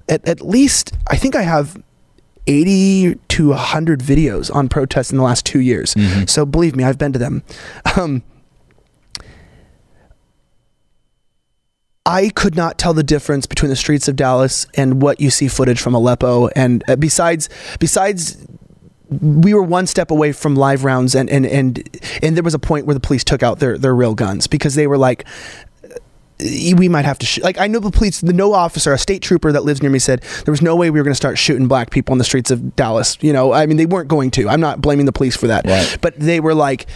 [0.09, 1.77] at, at least I think I have
[2.47, 5.95] 80 to 100 videos on protests in the last two years.
[6.31, 7.43] So believe me, I've been to them.
[7.97, 8.23] Um,
[12.07, 15.49] I could not tell the difference between the streets of Dallas and what you see
[15.49, 16.49] footage from Aleppo.
[16.49, 17.49] And uh, besides,
[17.81, 18.47] besides
[19.23, 21.89] we were one step away from live rounds and and and
[22.23, 24.75] and there was a point where the police took out their their real guns because
[24.75, 25.25] they were like
[25.85, 25.97] "Uh,
[26.77, 27.45] we might have to shoot.
[27.45, 29.99] Like I know the police, the no officer, a state trooper that lives near me
[29.99, 32.25] said there was no way we were going to start shooting black people on the
[32.25, 33.17] streets of Dallas.
[33.21, 34.49] You know, I mean they weren't going to.
[34.49, 35.97] I'm not blaming the police for that, Right.
[36.01, 36.87] but they were like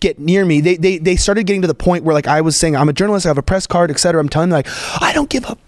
[0.00, 0.60] get near me.
[0.60, 2.92] They, they they started getting to the point where like I was saying I'm a
[2.92, 4.20] journalist, I have a press card, etc.
[4.20, 4.68] I'm telling them like
[5.02, 5.58] I don't give up.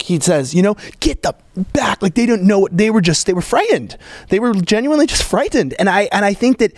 [0.00, 1.34] He says, you know, get the
[1.72, 2.02] back.
[2.02, 3.96] Like they don't know what they were just they were frightened.
[4.28, 5.74] They were genuinely just frightened.
[5.78, 6.72] And I and I think that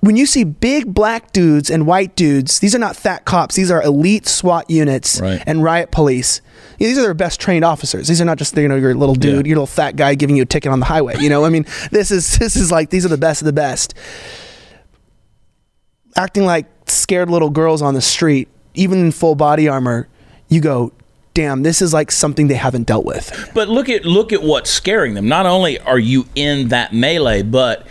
[0.00, 3.56] when you see big black dudes and white dudes, these are not fat cops.
[3.56, 5.42] These are elite SWAT units Right.
[5.46, 6.42] and riot police.
[6.78, 8.06] These are their best trained officers.
[8.06, 9.50] These are not just you know your little dude, Yeah.
[9.50, 11.16] your little fat guy giving you a ticket on the highway.
[11.18, 13.52] You know, I mean, this is this is like these are the best of the
[13.54, 13.94] best
[16.16, 20.08] acting like scared little girls on the street, even in full body armor,
[20.48, 20.92] you go,
[21.34, 23.50] damn, this is like something they haven't dealt with.
[23.54, 25.28] But look at look at what's scaring them.
[25.28, 27.86] Not only are you in that melee, but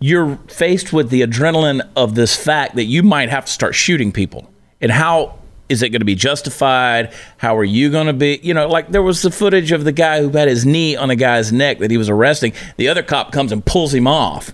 [0.00, 4.12] you're faced with the adrenaline of this fact that you might have to start shooting
[4.12, 4.50] people.
[4.80, 7.12] And how is it going to be justified?
[7.38, 8.40] How are you going to be?
[8.42, 11.10] You know, like there was the footage of the guy who had his knee on
[11.10, 12.52] a guy's neck that he was arresting.
[12.76, 14.52] The other cop comes and pulls him off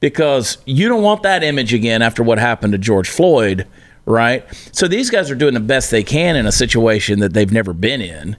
[0.00, 3.66] because you don't want that image again after what happened to George Floyd,
[4.06, 4.44] right?
[4.72, 7.72] So these guys are doing the best they can in a situation that they've never
[7.72, 8.36] been in,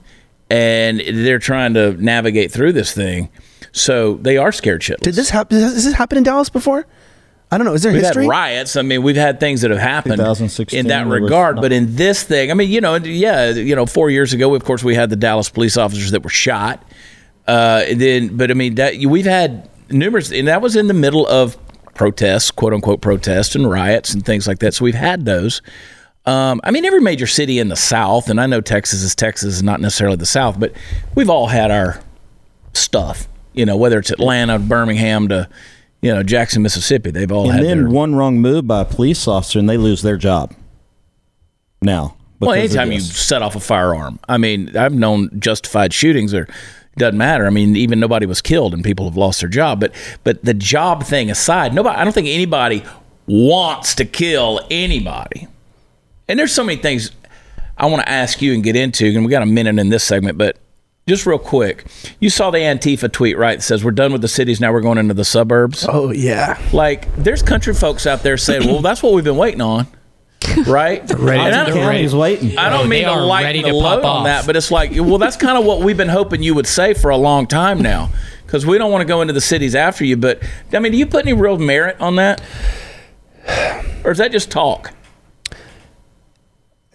[0.50, 3.28] and they're trying to navigate through this thing.
[3.72, 5.00] So they are scared shitless.
[5.00, 5.58] Did this happen?
[5.58, 6.86] Does this happen in Dallas before?
[7.50, 7.74] I don't know.
[7.74, 8.24] Is there We've history?
[8.24, 8.76] had riots.
[8.76, 10.18] I mean, we've had things that have happened
[10.72, 11.56] in that regard.
[11.56, 14.64] But in this thing, I mean, you know, yeah, you know, four years ago, of
[14.64, 16.82] course, we had the Dallas police officers that were shot.
[17.46, 21.26] Uh, then, but I mean, that we've had numerous, and that was in the middle
[21.26, 21.56] of
[21.94, 24.74] protests, quote unquote protests and riots and things like that.
[24.74, 25.62] So we've had those.
[26.24, 29.54] Um, I mean, every major city in the South, and I know Texas is Texas,
[29.54, 30.72] is not necessarily the South, but
[31.16, 32.00] we've all had our
[32.74, 33.26] stuff.
[33.54, 35.48] You know, whether it's Atlanta, Birmingham, to
[36.00, 37.88] you know Jackson, Mississippi, they've all And had then their.
[37.90, 40.54] one wrong move by a police officer, and they lose their job.
[41.82, 46.46] Now, Well, anytime you set off a firearm, I mean, I've known justified shootings or
[46.96, 47.46] doesn't matter.
[47.46, 49.80] I mean, even nobody was killed and people have lost their job.
[49.80, 51.96] But but the job thing aside, nobody.
[51.96, 52.84] I don't think anybody
[53.26, 55.48] wants to kill anybody.
[56.28, 57.10] And there's so many things
[57.78, 60.04] I want to ask you and get into, and we got a minute in this
[60.04, 60.58] segment, but.
[61.08, 61.86] Just real quick,
[62.20, 63.58] you saw the Antifa tweet, right?
[63.58, 65.84] That says we're done with the cities, now we're going into the suburbs.
[65.88, 66.62] Oh yeah.
[66.72, 69.88] Like, there's country folks out there saying, "Well, that's what we've been waiting on."
[70.66, 71.00] right?
[71.10, 71.74] Ready And to I go.
[71.74, 72.58] don't- County's waiting.
[72.58, 74.70] I don't Oh, mean to are lighten the to load pop on that, but it's
[74.70, 77.46] like, well, that's kind of what we've been hoping you would say for a long
[77.46, 78.10] time now,
[78.46, 80.16] because we don't want to go into the cities after you.
[80.16, 82.40] But I mean, do you put any real merit on that,
[84.04, 84.92] or is that just talk?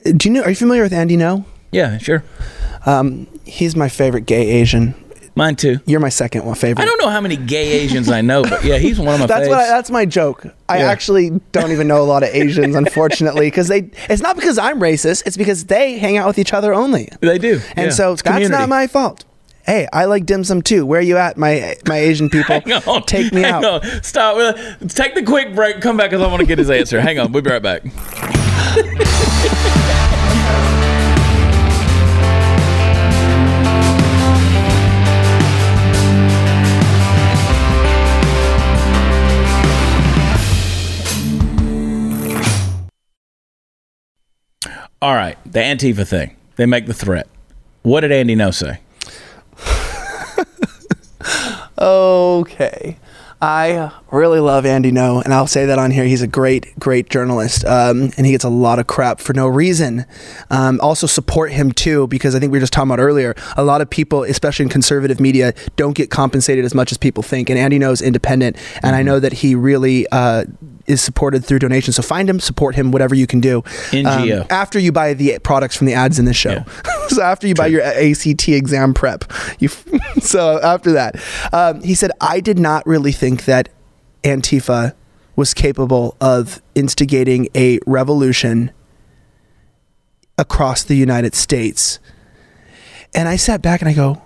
[0.03, 0.41] Do you know?
[0.43, 1.17] Are you familiar with Andy?
[1.17, 1.45] No.
[1.71, 2.23] Yeah, sure,
[2.85, 4.95] Um, he's my favorite gay Asian.
[5.37, 5.79] Mine too.
[5.85, 6.83] You're my second one favorite.
[6.83, 9.25] I don't know how many gay Asians I know, but yeah, he's one of my
[9.27, 9.57] That's what.
[9.59, 10.45] I, that's my joke.
[10.67, 10.87] I Yeah.
[10.91, 13.89] actually don't even know a lot of Asians, unfortunately, because they.
[14.09, 15.25] It's not because I'm racist.
[15.25, 17.89] It's because they hang out with each other only, they do, and yeah.
[17.91, 18.59] so It's that's community.
[18.59, 19.23] not my fault.
[19.65, 20.85] Hey, I like dim sum too.
[20.85, 22.61] Where are you at, my my Asian people?
[22.87, 23.03] On.
[23.03, 23.63] Take me out.
[23.65, 24.03] on.
[24.03, 24.55] Stop.
[24.87, 25.81] Take the quick break.
[25.81, 27.01] Come back because I want to get his answer.
[27.01, 27.31] Hang on.
[27.33, 27.83] We'll be right back.
[45.01, 45.37] All right.
[45.45, 46.35] The Antifa thing.
[46.55, 47.27] They make the threat.
[47.83, 48.79] What did Andy Ngo say?
[51.79, 52.97] Okay.
[53.39, 56.05] I really love Andy Ngo, and I'll say that on here.
[56.05, 59.47] He's a great, great journalist, um, and he gets a lot of crap for no
[59.47, 60.05] reason.
[60.49, 63.35] Um, also, support him too, because I think we were just talking about earlier.
[63.55, 67.21] A lot of people, especially in conservative media, don't get compensated as much as people
[67.21, 67.51] think.
[67.51, 70.45] And Andy Ngo is independent, and I know that he really uh,
[70.87, 71.97] is supported through donations.
[71.97, 73.61] So find him, support him, whatever you can do.
[73.91, 74.41] NGO.
[74.41, 76.63] Um, after you buy the products from the ads in this show.
[77.09, 79.25] so after you buy your ACT exam prep,
[79.59, 79.67] you.
[80.19, 81.21] so after that,
[81.53, 83.69] um, he said, "I did not really think that
[84.23, 84.93] Antifa
[85.35, 88.71] was capable of instigating a revolution
[90.37, 91.99] across the United States."
[93.13, 94.21] And I sat back and I go,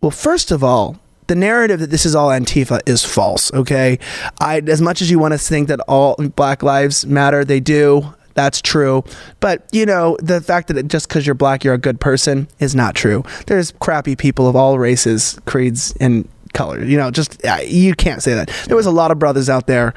[0.00, 3.52] "Well, first of all." The narrative that this is all Antifa is false.
[3.52, 3.98] Okay,
[4.40, 8.14] I as much as you want to think that all Black Lives Matter, they do.
[8.34, 9.04] That's true.
[9.38, 12.74] But, you know, the fact that just because you're black, you're a good person is
[12.74, 13.22] not true.
[13.46, 16.90] There's crappy people of all races, creeds, and colors.
[16.90, 18.48] You know, just, you can't say that.
[18.66, 19.94] There was a lot of brothers out there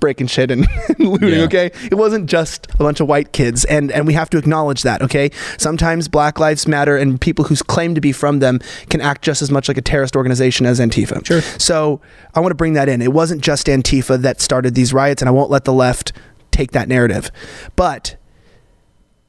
[0.00, 1.44] breaking shit and, and looting, Yeah.
[1.44, 1.70] okay?
[1.90, 3.64] It wasn't just a bunch of white kids.
[3.64, 5.30] And, and we have to acknowledge that, okay?
[5.58, 9.42] Sometimes Black Lives Matter and people who claim to be from them can act just
[9.42, 11.24] as much like a terrorist organization as Antifa.
[11.26, 11.40] Sure.
[11.42, 12.00] So
[12.34, 13.02] I want to bring that in.
[13.02, 16.12] It wasn't just Antifa that started these riots, and I won't let the left
[16.50, 17.30] take that narrative.
[17.76, 18.16] But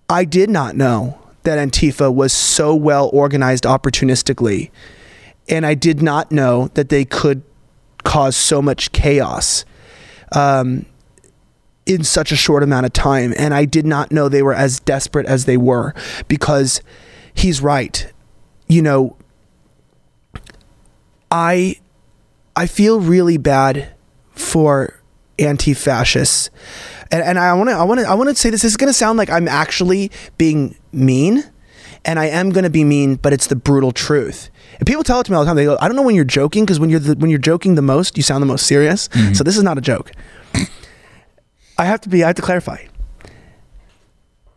[0.10, 4.71] I did not know that Antifa was so well organized opportunistically.
[5.47, 7.41] And I did not know that they could
[8.03, 9.65] cause so much chaos
[10.31, 10.85] um,
[11.85, 13.33] in such a short amount of time.
[13.37, 15.93] And I did not know they were as desperate as they were
[16.27, 16.81] because
[17.33, 18.11] he's right.
[18.67, 19.15] You know,
[21.31, 21.77] I
[22.55, 23.93] I feel really bad
[24.31, 24.99] for
[25.37, 26.49] anti-fascists,
[27.11, 28.61] and, and I want to I want to I want to say this.
[28.61, 31.43] This is going to sound like I'm actually being mean,
[32.05, 34.48] and I am going to be mean, but it's the brutal truth.
[34.79, 35.55] And people tell it to me all the time.
[35.55, 37.75] They go, "I don't know when you're joking because when you're the, when you're joking
[37.75, 39.33] the most, you sound the most serious." Mm-hmm.
[39.33, 40.11] So this is not a joke.
[41.77, 42.23] I have to be.
[42.23, 42.85] I have to clarify.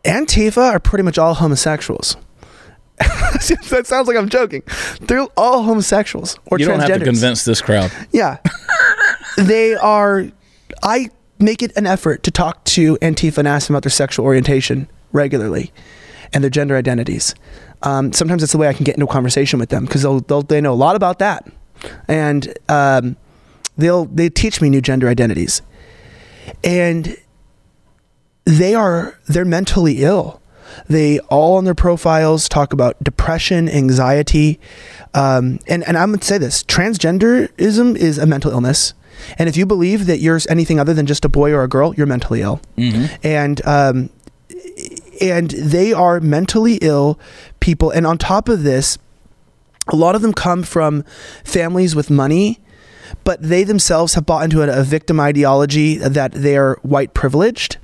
[0.05, 2.17] Antifa are pretty much all homosexuals.
[2.99, 4.63] that sounds like I'm joking.
[5.01, 7.91] They're all homosexuals or You don't have to convince this crowd.
[8.13, 8.39] Yeah.
[9.37, 10.27] they are
[10.83, 14.25] I make it an effort to talk to Antifa and ask them about their sexual
[14.25, 15.73] orientation regularly
[16.33, 17.35] and their gender identities.
[17.83, 20.21] Um, sometimes it's the way I can get into a conversation with them because they'll,
[20.21, 21.47] they'll they know a lot about that,
[22.09, 23.17] and um,
[23.77, 25.63] they'll they teach me new gender identities,
[26.63, 27.17] and
[28.45, 30.41] they are they're mentally ill.
[30.89, 34.59] They all on their profiles talk about depression, anxiety,
[35.15, 38.95] um, and and I'm gonna say this: transgenderism is a mental illness.
[39.39, 41.95] And if you believe that you're anything other than just a boy or a girl,
[41.95, 42.61] you're mentally ill.
[43.23, 44.11] And um,
[45.23, 47.19] and they are mentally ill
[47.61, 47.91] people.
[47.91, 48.99] And on top of this,
[49.89, 51.05] a lot of them come from
[51.45, 52.61] families with money,
[53.25, 57.79] but they themselves have bought into a, a victim ideology that they're white privileged,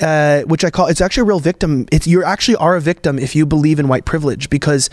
[0.00, 1.86] uh, which I call it's actually a real victim.
[1.90, 4.90] It's you actually are a victim if you believe in white privilege because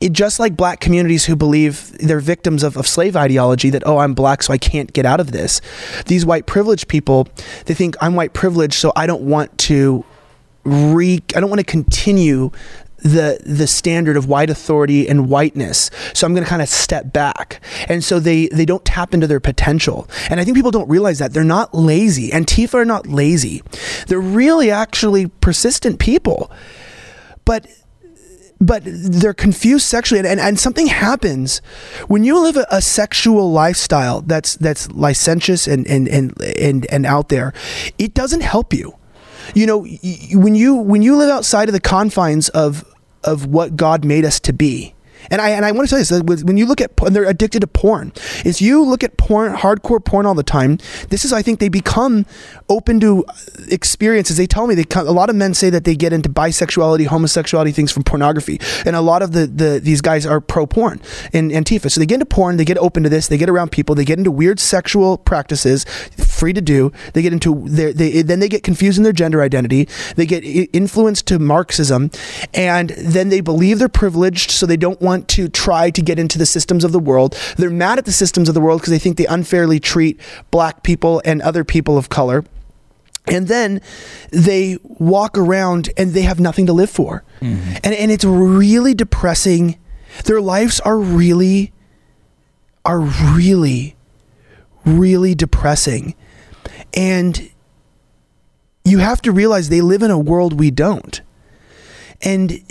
[0.00, 3.98] it just like black communities who believe they're victims of, of slave ideology that oh
[3.98, 5.60] i'm black so i can't get out of this
[6.06, 7.28] these white privileged people
[7.66, 10.02] they think i'm white privileged so i don't want to
[10.64, 12.50] re i don't want to continue
[13.02, 15.90] the the standard of white authority and whiteness.
[16.12, 17.62] So i'm going to kind of step back.
[17.88, 20.08] And so they they don't tap into their potential.
[20.28, 21.32] And i think people don't realize that.
[21.32, 22.30] They're not lazy.
[22.30, 23.62] Antifa are not lazy.
[24.06, 26.50] They're really actually persistent people.
[27.44, 27.66] But
[28.62, 30.18] but they're confused sexually.
[30.18, 31.62] And, and, and something happens
[32.08, 37.06] when you live a, a sexual lifestyle that's that's licentious and and, and and and
[37.06, 37.54] out there
[37.98, 38.99] it doesn't help you
[39.54, 39.98] you know y-
[40.34, 42.84] when you when you live outside of the confines of
[43.24, 44.94] of what God made us to be
[45.30, 47.28] and I and I want to tell you this: when you look at and they're
[47.28, 48.12] addicted to porn,
[48.44, 50.78] is you look at porn, hardcore porn all the time.
[51.08, 52.26] This is, I think, they become
[52.68, 53.32] open to uh,
[53.68, 54.36] experiences.
[54.36, 57.74] They tell me they a lot of men say that they get into bisexuality, homosexuality
[57.74, 61.00] things from pornography, and a lot of the, the these guys are pro porn
[61.32, 61.90] in Antifa.
[61.90, 64.04] So they get into porn, they get open to this, they get around people, they
[64.04, 65.84] get into weird sexual practices,
[66.16, 66.92] free to do.
[67.12, 69.88] They get into their they then they get confused in their gender identity.
[70.16, 72.10] They get influenced to Marxism,
[72.54, 76.38] and then they believe they're privileged, so they don't want to try to get into
[76.38, 77.36] the systems of the world.
[77.56, 80.82] They're mad at the systems of the world because they think they unfairly treat black
[80.82, 82.44] people and other people of color.
[83.26, 83.80] And then
[84.30, 87.22] they walk around and they have nothing to live for.
[87.40, 87.76] Mm-hmm.
[87.84, 89.78] And, and it's really depressing.
[90.24, 91.72] Their lives are really,
[92.84, 93.96] are really,
[94.84, 96.14] really depressing.
[96.94, 97.50] And
[98.84, 101.20] you have to realize they live in a world we don't.
[102.22, 102.62] And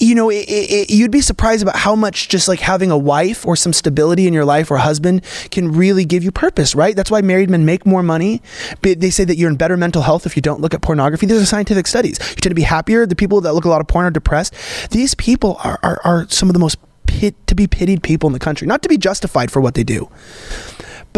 [0.00, 3.46] you know, it, it, you'd be surprised about how much just like having a wife
[3.46, 6.94] or some stability in your life or a husband can really give you purpose, right?
[6.94, 8.42] That's why married men make more money.
[8.82, 11.26] They say that you're in better mental health if you don't look at pornography.
[11.26, 12.18] These are scientific studies.
[12.18, 13.06] You tend to be happier.
[13.06, 14.54] The people that look a lot of porn are depressed.
[14.90, 18.32] These people are, are, are some of the most pit, to be pitied people in
[18.32, 20.08] the country, not to be justified for what they do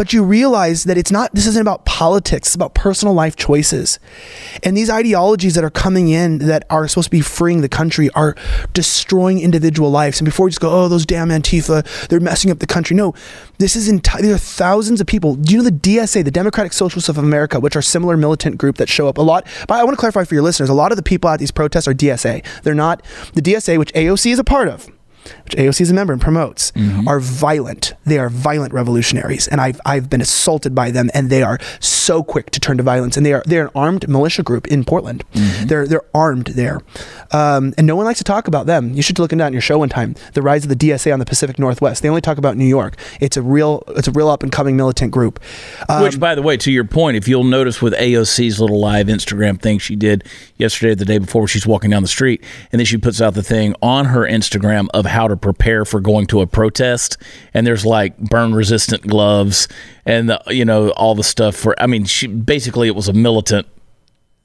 [0.01, 3.99] but you realize that it's not this isn't about politics it's about personal life choices.
[4.63, 8.09] And these ideologies that are coming in that are supposed to be freeing the country
[8.15, 8.35] are
[8.73, 10.19] destroying individual lives.
[10.19, 12.95] And before you just go oh those damn antifa they're messing up the country.
[12.95, 13.13] No
[13.59, 15.35] this is entire there are thousands of people.
[15.35, 18.77] Do you know the dsa the democratic socialists of america which are similar militant group
[18.77, 19.45] that show up a lot?
[19.67, 21.51] But i want to clarify for your listeners a lot of the people at these
[21.51, 24.89] protests are dsa they're not the dsa which aoc is a part of
[25.43, 27.07] which AOC is a member and promotes, mm-hmm.
[27.07, 27.93] are violent.
[28.05, 32.00] They are violent revolutionaries, and I've I've been assaulted by them, and they are so
[32.23, 33.17] quick to turn to violence.
[33.17, 35.23] And they are they're an armed militia group in Portland.
[35.65, 36.81] They're they're armed there,
[37.31, 38.93] um, and no one likes to talk about them.
[38.93, 40.15] You should look into that in your show one time.
[40.33, 42.01] The rise of the DSA on the Pacific Northwest.
[42.01, 42.95] They only talk about New York.
[43.19, 45.39] It's a real it's a real up and coming militant group.
[45.89, 49.07] Um, Which, by the way, to your point, if you'll notice with AOC's little live
[49.07, 50.23] Instagram thing she did
[50.57, 53.33] yesterday or the day before, she's walking down the street, and then she puts out
[53.33, 57.17] the thing on her Instagram of how to prepare for going to a protest,
[57.53, 59.67] and there's like burn resistant gloves
[60.05, 61.79] and the, you know all the stuff for.
[61.81, 63.67] I mean, she basically it was a militant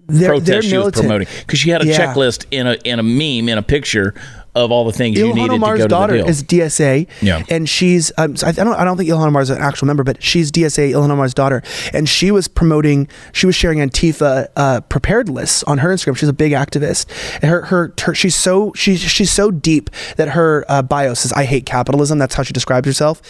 [0.09, 1.99] they're, protest they're she was promoting because she had a Yeah.
[2.15, 4.15] checklist in a in a meme in a picture
[4.57, 6.29] of all the things you needed Omar's to go to daughter the deal.
[6.29, 7.45] is DSA, Yeah.
[7.49, 9.87] and she's um, so I, I don't I don't think Ilhan Omar is an actual
[9.87, 14.49] member, but she's DSA Ilhan Omar's daughter, and she was promoting, she was sharing Antifa
[14.57, 16.17] uh, prepared lists on her Instagram.
[16.17, 17.07] She's a big activist,
[17.43, 21.33] and her her, her she's so she's she's so deep that her uh, bio says
[21.35, 22.19] I hate capitalism.
[22.19, 23.21] That's how she describes herself,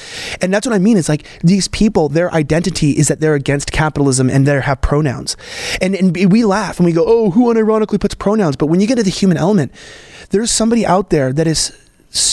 [0.41, 0.97] and that's what I mean.
[0.97, 5.37] It's like these people, their identity is that they're against capitalism and they have pronouns,
[5.81, 8.55] and and we laugh and we go, oh, who unironically puts pronouns?
[8.57, 9.72] But when you get to the human element,
[10.31, 11.73] there's somebody out there that is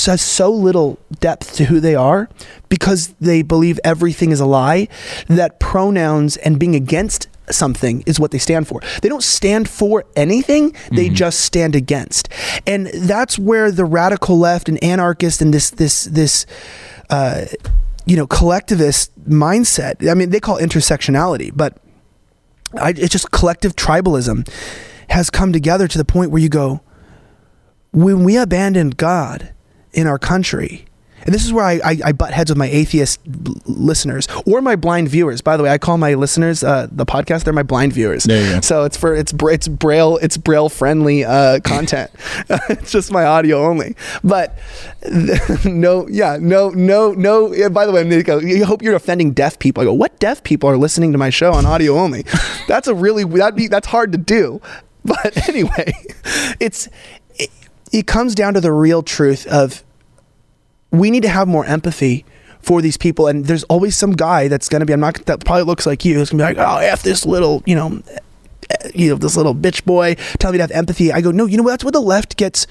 [0.05, 2.29] has so little depth to who they are
[2.69, 4.87] because they believe everything is a lie
[5.27, 8.81] that pronouns and being against something is what they stand for.
[9.01, 12.29] They don't stand for anything, they just stand against.
[12.65, 16.45] And that's where the radical left and anarchist and this this this
[17.09, 17.45] uh,
[18.05, 20.09] you know collectivist mindset.
[20.09, 21.77] I mean, they call it intersectionality, but
[22.79, 24.47] I, it's just collective tribalism
[25.09, 26.81] has come together to the point where you go,
[27.93, 29.53] when we abandoned God
[29.93, 30.85] in our country
[31.25, 33.19] and this is where I, I, I butt heads with my atheist
[33.65, 35.41] listeners or my blind viewers.
[35.41, 37.43] By the way, I call my listeners uh, the podcast.
[37.43, 38.25] They're my blind viewers.
[38.61, 42.11] So it's for it's it's braille it's braille friendly uh, content.
[42.69, 43.95] it's just my audio only.
[44.23, 44.57] But
[45.65, 47.53] no, yeah, no, no, no.
[47.53, 49.81] Yeah, by the way, go, you hope you're offending deaf people.
[49.81, 52.25] I go, what deaf people are listening to my show on audio only?
[52.67, 54.61] That's a really that'd be that's hard to do.
[55.05, 55.93] But anyway,
[56.61, 56.87] it's
[57.93, 59.83] it, comes down to the real truth of
[60.91, 62.25] we need to have more empathy
[62.59, 63.27] for these people.
[63.27, 66.03] And there's always some guy that's going to be, I'm not, that probably looks like
[66.03, 69.15] you, who's going to be like, oh, F this little, you know, eh, you know,
[69.15, 71.11] this little bitch boy, tell me to have empathy.
[71.11, 71.71] I go, no, you know what?
[71.71, 72.67] That's where the left gets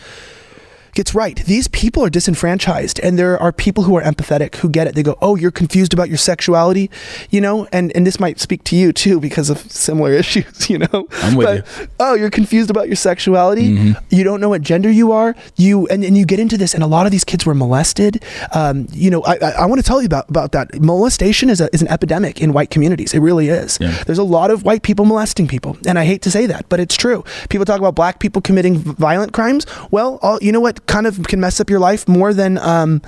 [0.94, 1.36] gets right.
[1.46, 4.94] These people are disenfranchised, and there are people who are empathetic who get it.
[4.94, 6.90] They go, "Oh, you're confused about your sexuality,"
[7.30, 10.78] you know, and and this might speak to you too because of similar issues, you
[10.78, 11.08] know.
[11.22, 11.62] I'm with But, you.
[11.62, 11.84] Mm-hmm.
[12.00, 13.94] Oh, you're confused about your sexuality.
[14.10, 15.34] You don't know what gender you are.
[15.56, 18.22] You and, and you get into this, and a lot of these kids were molested.
[18.54, 20.80] Um, you know, I, I, I want to tell you about about that.
[20.80, 23.14] Molestation is a, is an epidemic in white communities.
[23.14, 23.78] It really is.
[23.80, 24.02] Yeah.
[24.04, 26.80] There's a lot of white people molesting people, and I hate to say that, but
[26.80, 27.24] it's true.
[27.48, 29.66] People talk about black people committing violent crimes.
[29.90, 33.02] Well, all, you know what kind of can mess up your life more than um,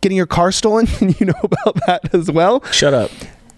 [0.00, 0.86] getting your car stolen.
[1.18, 2.64] you know about that as well.
[2.72, 3.10] Shut up.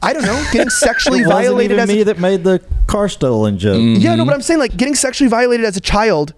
[0.04, 2.60] I don't know, getting sexually It wasn't violated even as a me that made the
[2.88, 3.80] car stolen joke.
[4.00, 6.34] yeah, no, but I'm saying like getting sexually violated as a child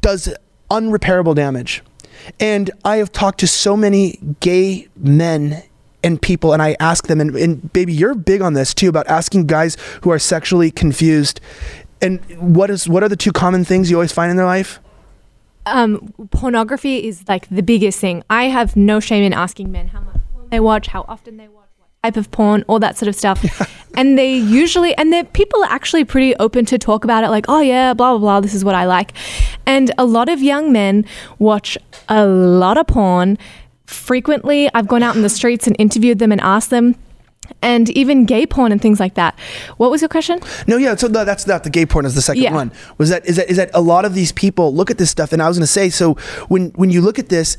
[0.00, 0.34] does
[0.70, 1.82] unrepairable damage.
[2.40, 5.62] And I have talked to so many gay men
[6.02, 9.06] and people, and I ask them, and, and baby, you're big on this too about
[9.08, 11.40] asking guys who are sexually confused.
[12.00, 14.80] And what is what are the two common things you always find in their life?
[15.76, 18.22] Um, pornography is like the biggest thing.
[18.30, 21.48] I have no shame in asking men how much porn they watch, how often they
[21.48, 23.40] watch, what type of porn, all that sort of stuff.
[23.94, 27.46] and they usually, and the people are actually pretty open to talk about it, like,
[27.48, 29.12] oh yeah, blah blah blah, this is what I like.
[29.66, 31.04] And a lot of young men
[31.38, 33.38] watch a lot of porn.
[33.86, 36.94] Frequently, I've gone out in the streets and interviewed them and asked them.
[37.62, 39.38] And even gay porn and things like that.
[39.78, 40.38] What was your question?
[40.66, 40.94] No, yeah.
[40.96, 41.64] So the, that's that.
[41.64, 42.54] The gay porn is the second Yeah.
[42.54, 42.72] one.
[42.98, 45.32] Was that is that is that a lot of these people look at this stuff,
[45.32, 46.14] and I was going to say, so
[46.48, 47.56] when when you look at this.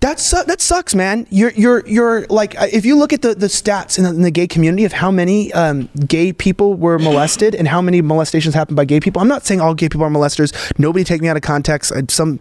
[0.00, 1.26] That su- that sucks, man.
[1.30, 4.20] You're you're you're like uh, if you look at the, the stats in the, in
[4.20, 8.54] the gay community of how many um, gay people were molested and how many molestations
[8.54, 9.22] happened by gay people.
[9.22, 10.52] I'm not saying all gay people are molesters.
[10.78, 11.92] Nobody take me out of context.
[11.92, 12.40] I, some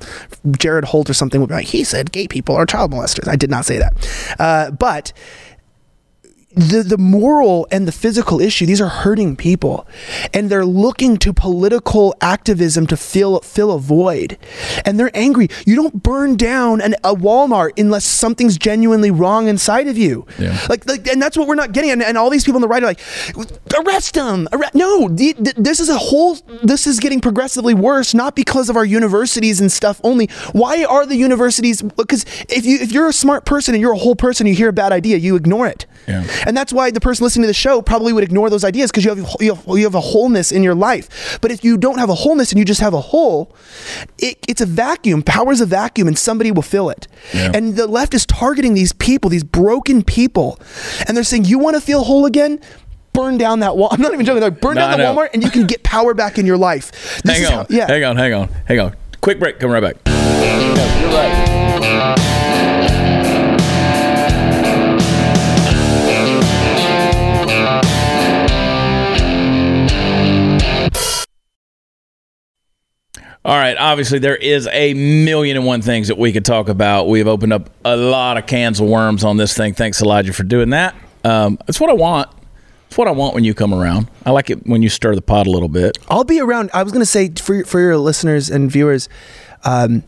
[0.58, 3.30] Jared Holt or something would be like, he said gay people are child molesters.
[3.30, 5.14] I did not say that, uh, but
[6.56, 9.88] the the moral and the physical issue these are hurting people.
[10.34, 14.38] And they're looking to political activism to fill fill a void.
[14.86, 15.50] And they're angry.
[15.66, 20.26] You don't burn down an, a Walmart unless something's genuinely wrong inside of you.
[20.40, 20.58] Yeah.
[20.70, 21.92] like, like and that's what we're not getting.
[21.92, 23.02] And, and all these people on the right are like
[23.78, 28.70] arrest them arre-" no this is a whole this is getting progressively worse not because
[28.70, 30.28] of our universities and stuff only.
[30.54, 33.98] Why are the universities because if you if you're a smart person and you're a
[33.98, 35.86] whole person you hear a bad idea you ignore it.
[36.08, 36.24] Yeah.
[36.46, 39.04] And that's why the person listening to the show probably would ignore those ideas because
[39.06, 41.38] you have, you have you have a wholeness in your life.
[41.42, 43.56] But if you don't have a wholeness and you just have a hole,
[44.18, 45.24] it, it's a vacuum.
[45.24, 47.08] Power is a vacuum, and somebody will fill it.
[47.34, 47.52] Yeah.
[47.54, 50.60] And the left is targeting these people, these broken people,
[51.08, 52.60] and they're saying, "You want to feel whole again."
[53.14, 53.88] Burn down that wall.
[53.94, 54.42] I'm not even joking.
[54.44, 55.16] Like, burn No, down I the know.
[55.16, 56.92] Walmart, and you can get power back in your life.
[57.24, 57.54] This Hang is on.
[57.60, 57.88] how- yeah.
[57.88, 58.18] Hang on.
[58.18, 58.50] Hang on.
[58.66, 58.94] Hang on.
[59.22, 59.58] Quick break.
[59.60, 59.96] Come right back.
[73.46, 73.78] All right.
[73.78, 77.08] Obviously, there is a million and one things that we could talk about.
[77.08, 79.76] We've opened up a lot of cans of worms on this thing.
[79.76, 80.96] Thanks, Elijah, for doing that.
[81.24, 82.28] Um, that's what I want.
[82.88, 84.10] It's what I want when you come around.
[84.26, 85.96] I like it when you stir the pot a little bit.
[86.10, 86.72] I'll be around.
[86.74, 89.10] I was going to say for for your listeners and viewers,
[89.64, 90.04] um,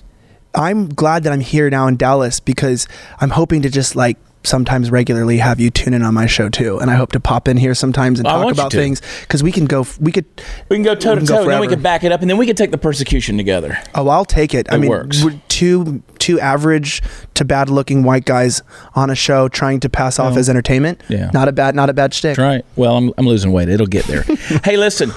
[0.56, 2.88] I'm glad that I'm here now in Dallas because
[3.22, 4.18] I'm hoping to just like
[4.48, 7.48] sometimes regularly have you tune in on my show too, and I hope to pop
[7.48, 9.86] in here sometimes and I talk about things because we can go.
[10.00, 10.26] We could.
[10.70, 12.12] We can go toe to We can go toe, and then we can back it
[12.12, 13.78] up, and then we can take the persecution together.
[13.94, 14.72] Oh, I'll take it.
[14.72, 15.24] I It mean, works.
[15.24, 17.02] we're two two average
[17.36, 18.62] to bad looking white guys
[18.96, 21.02] on a show trying to pass off as entertainment.
[21.10, 21.30] Yeah.
[21.34, 22.38] not a bad not a bad shtick.
[22.38, 22.66] That's right.
[22.76, 23.70] Well, I'm, I'm losing weight.
[23.70, 24.24] It'll get there.
[24.64, 25.12] hey, listen,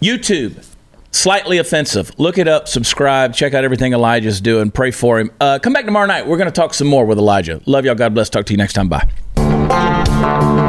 [0.00, 0.64] YouTube,
[1.16, 2.12] slightly offensive.
[2.18, 4.70] Look it up, subscribe, check out everything Elijah's doing.
[4.70, 5.30] Pray for him.
[5.40, 6.26] Uh, come back tomorrow night.
[6.26, 7.60] We're going to talk some more with Elijah.
[7.66, 7.94] Love y'all.
[7.94, 8.30] God bless.
[8.30, 8.88] Talk to you next time.
[8.88, 10.65] Bye.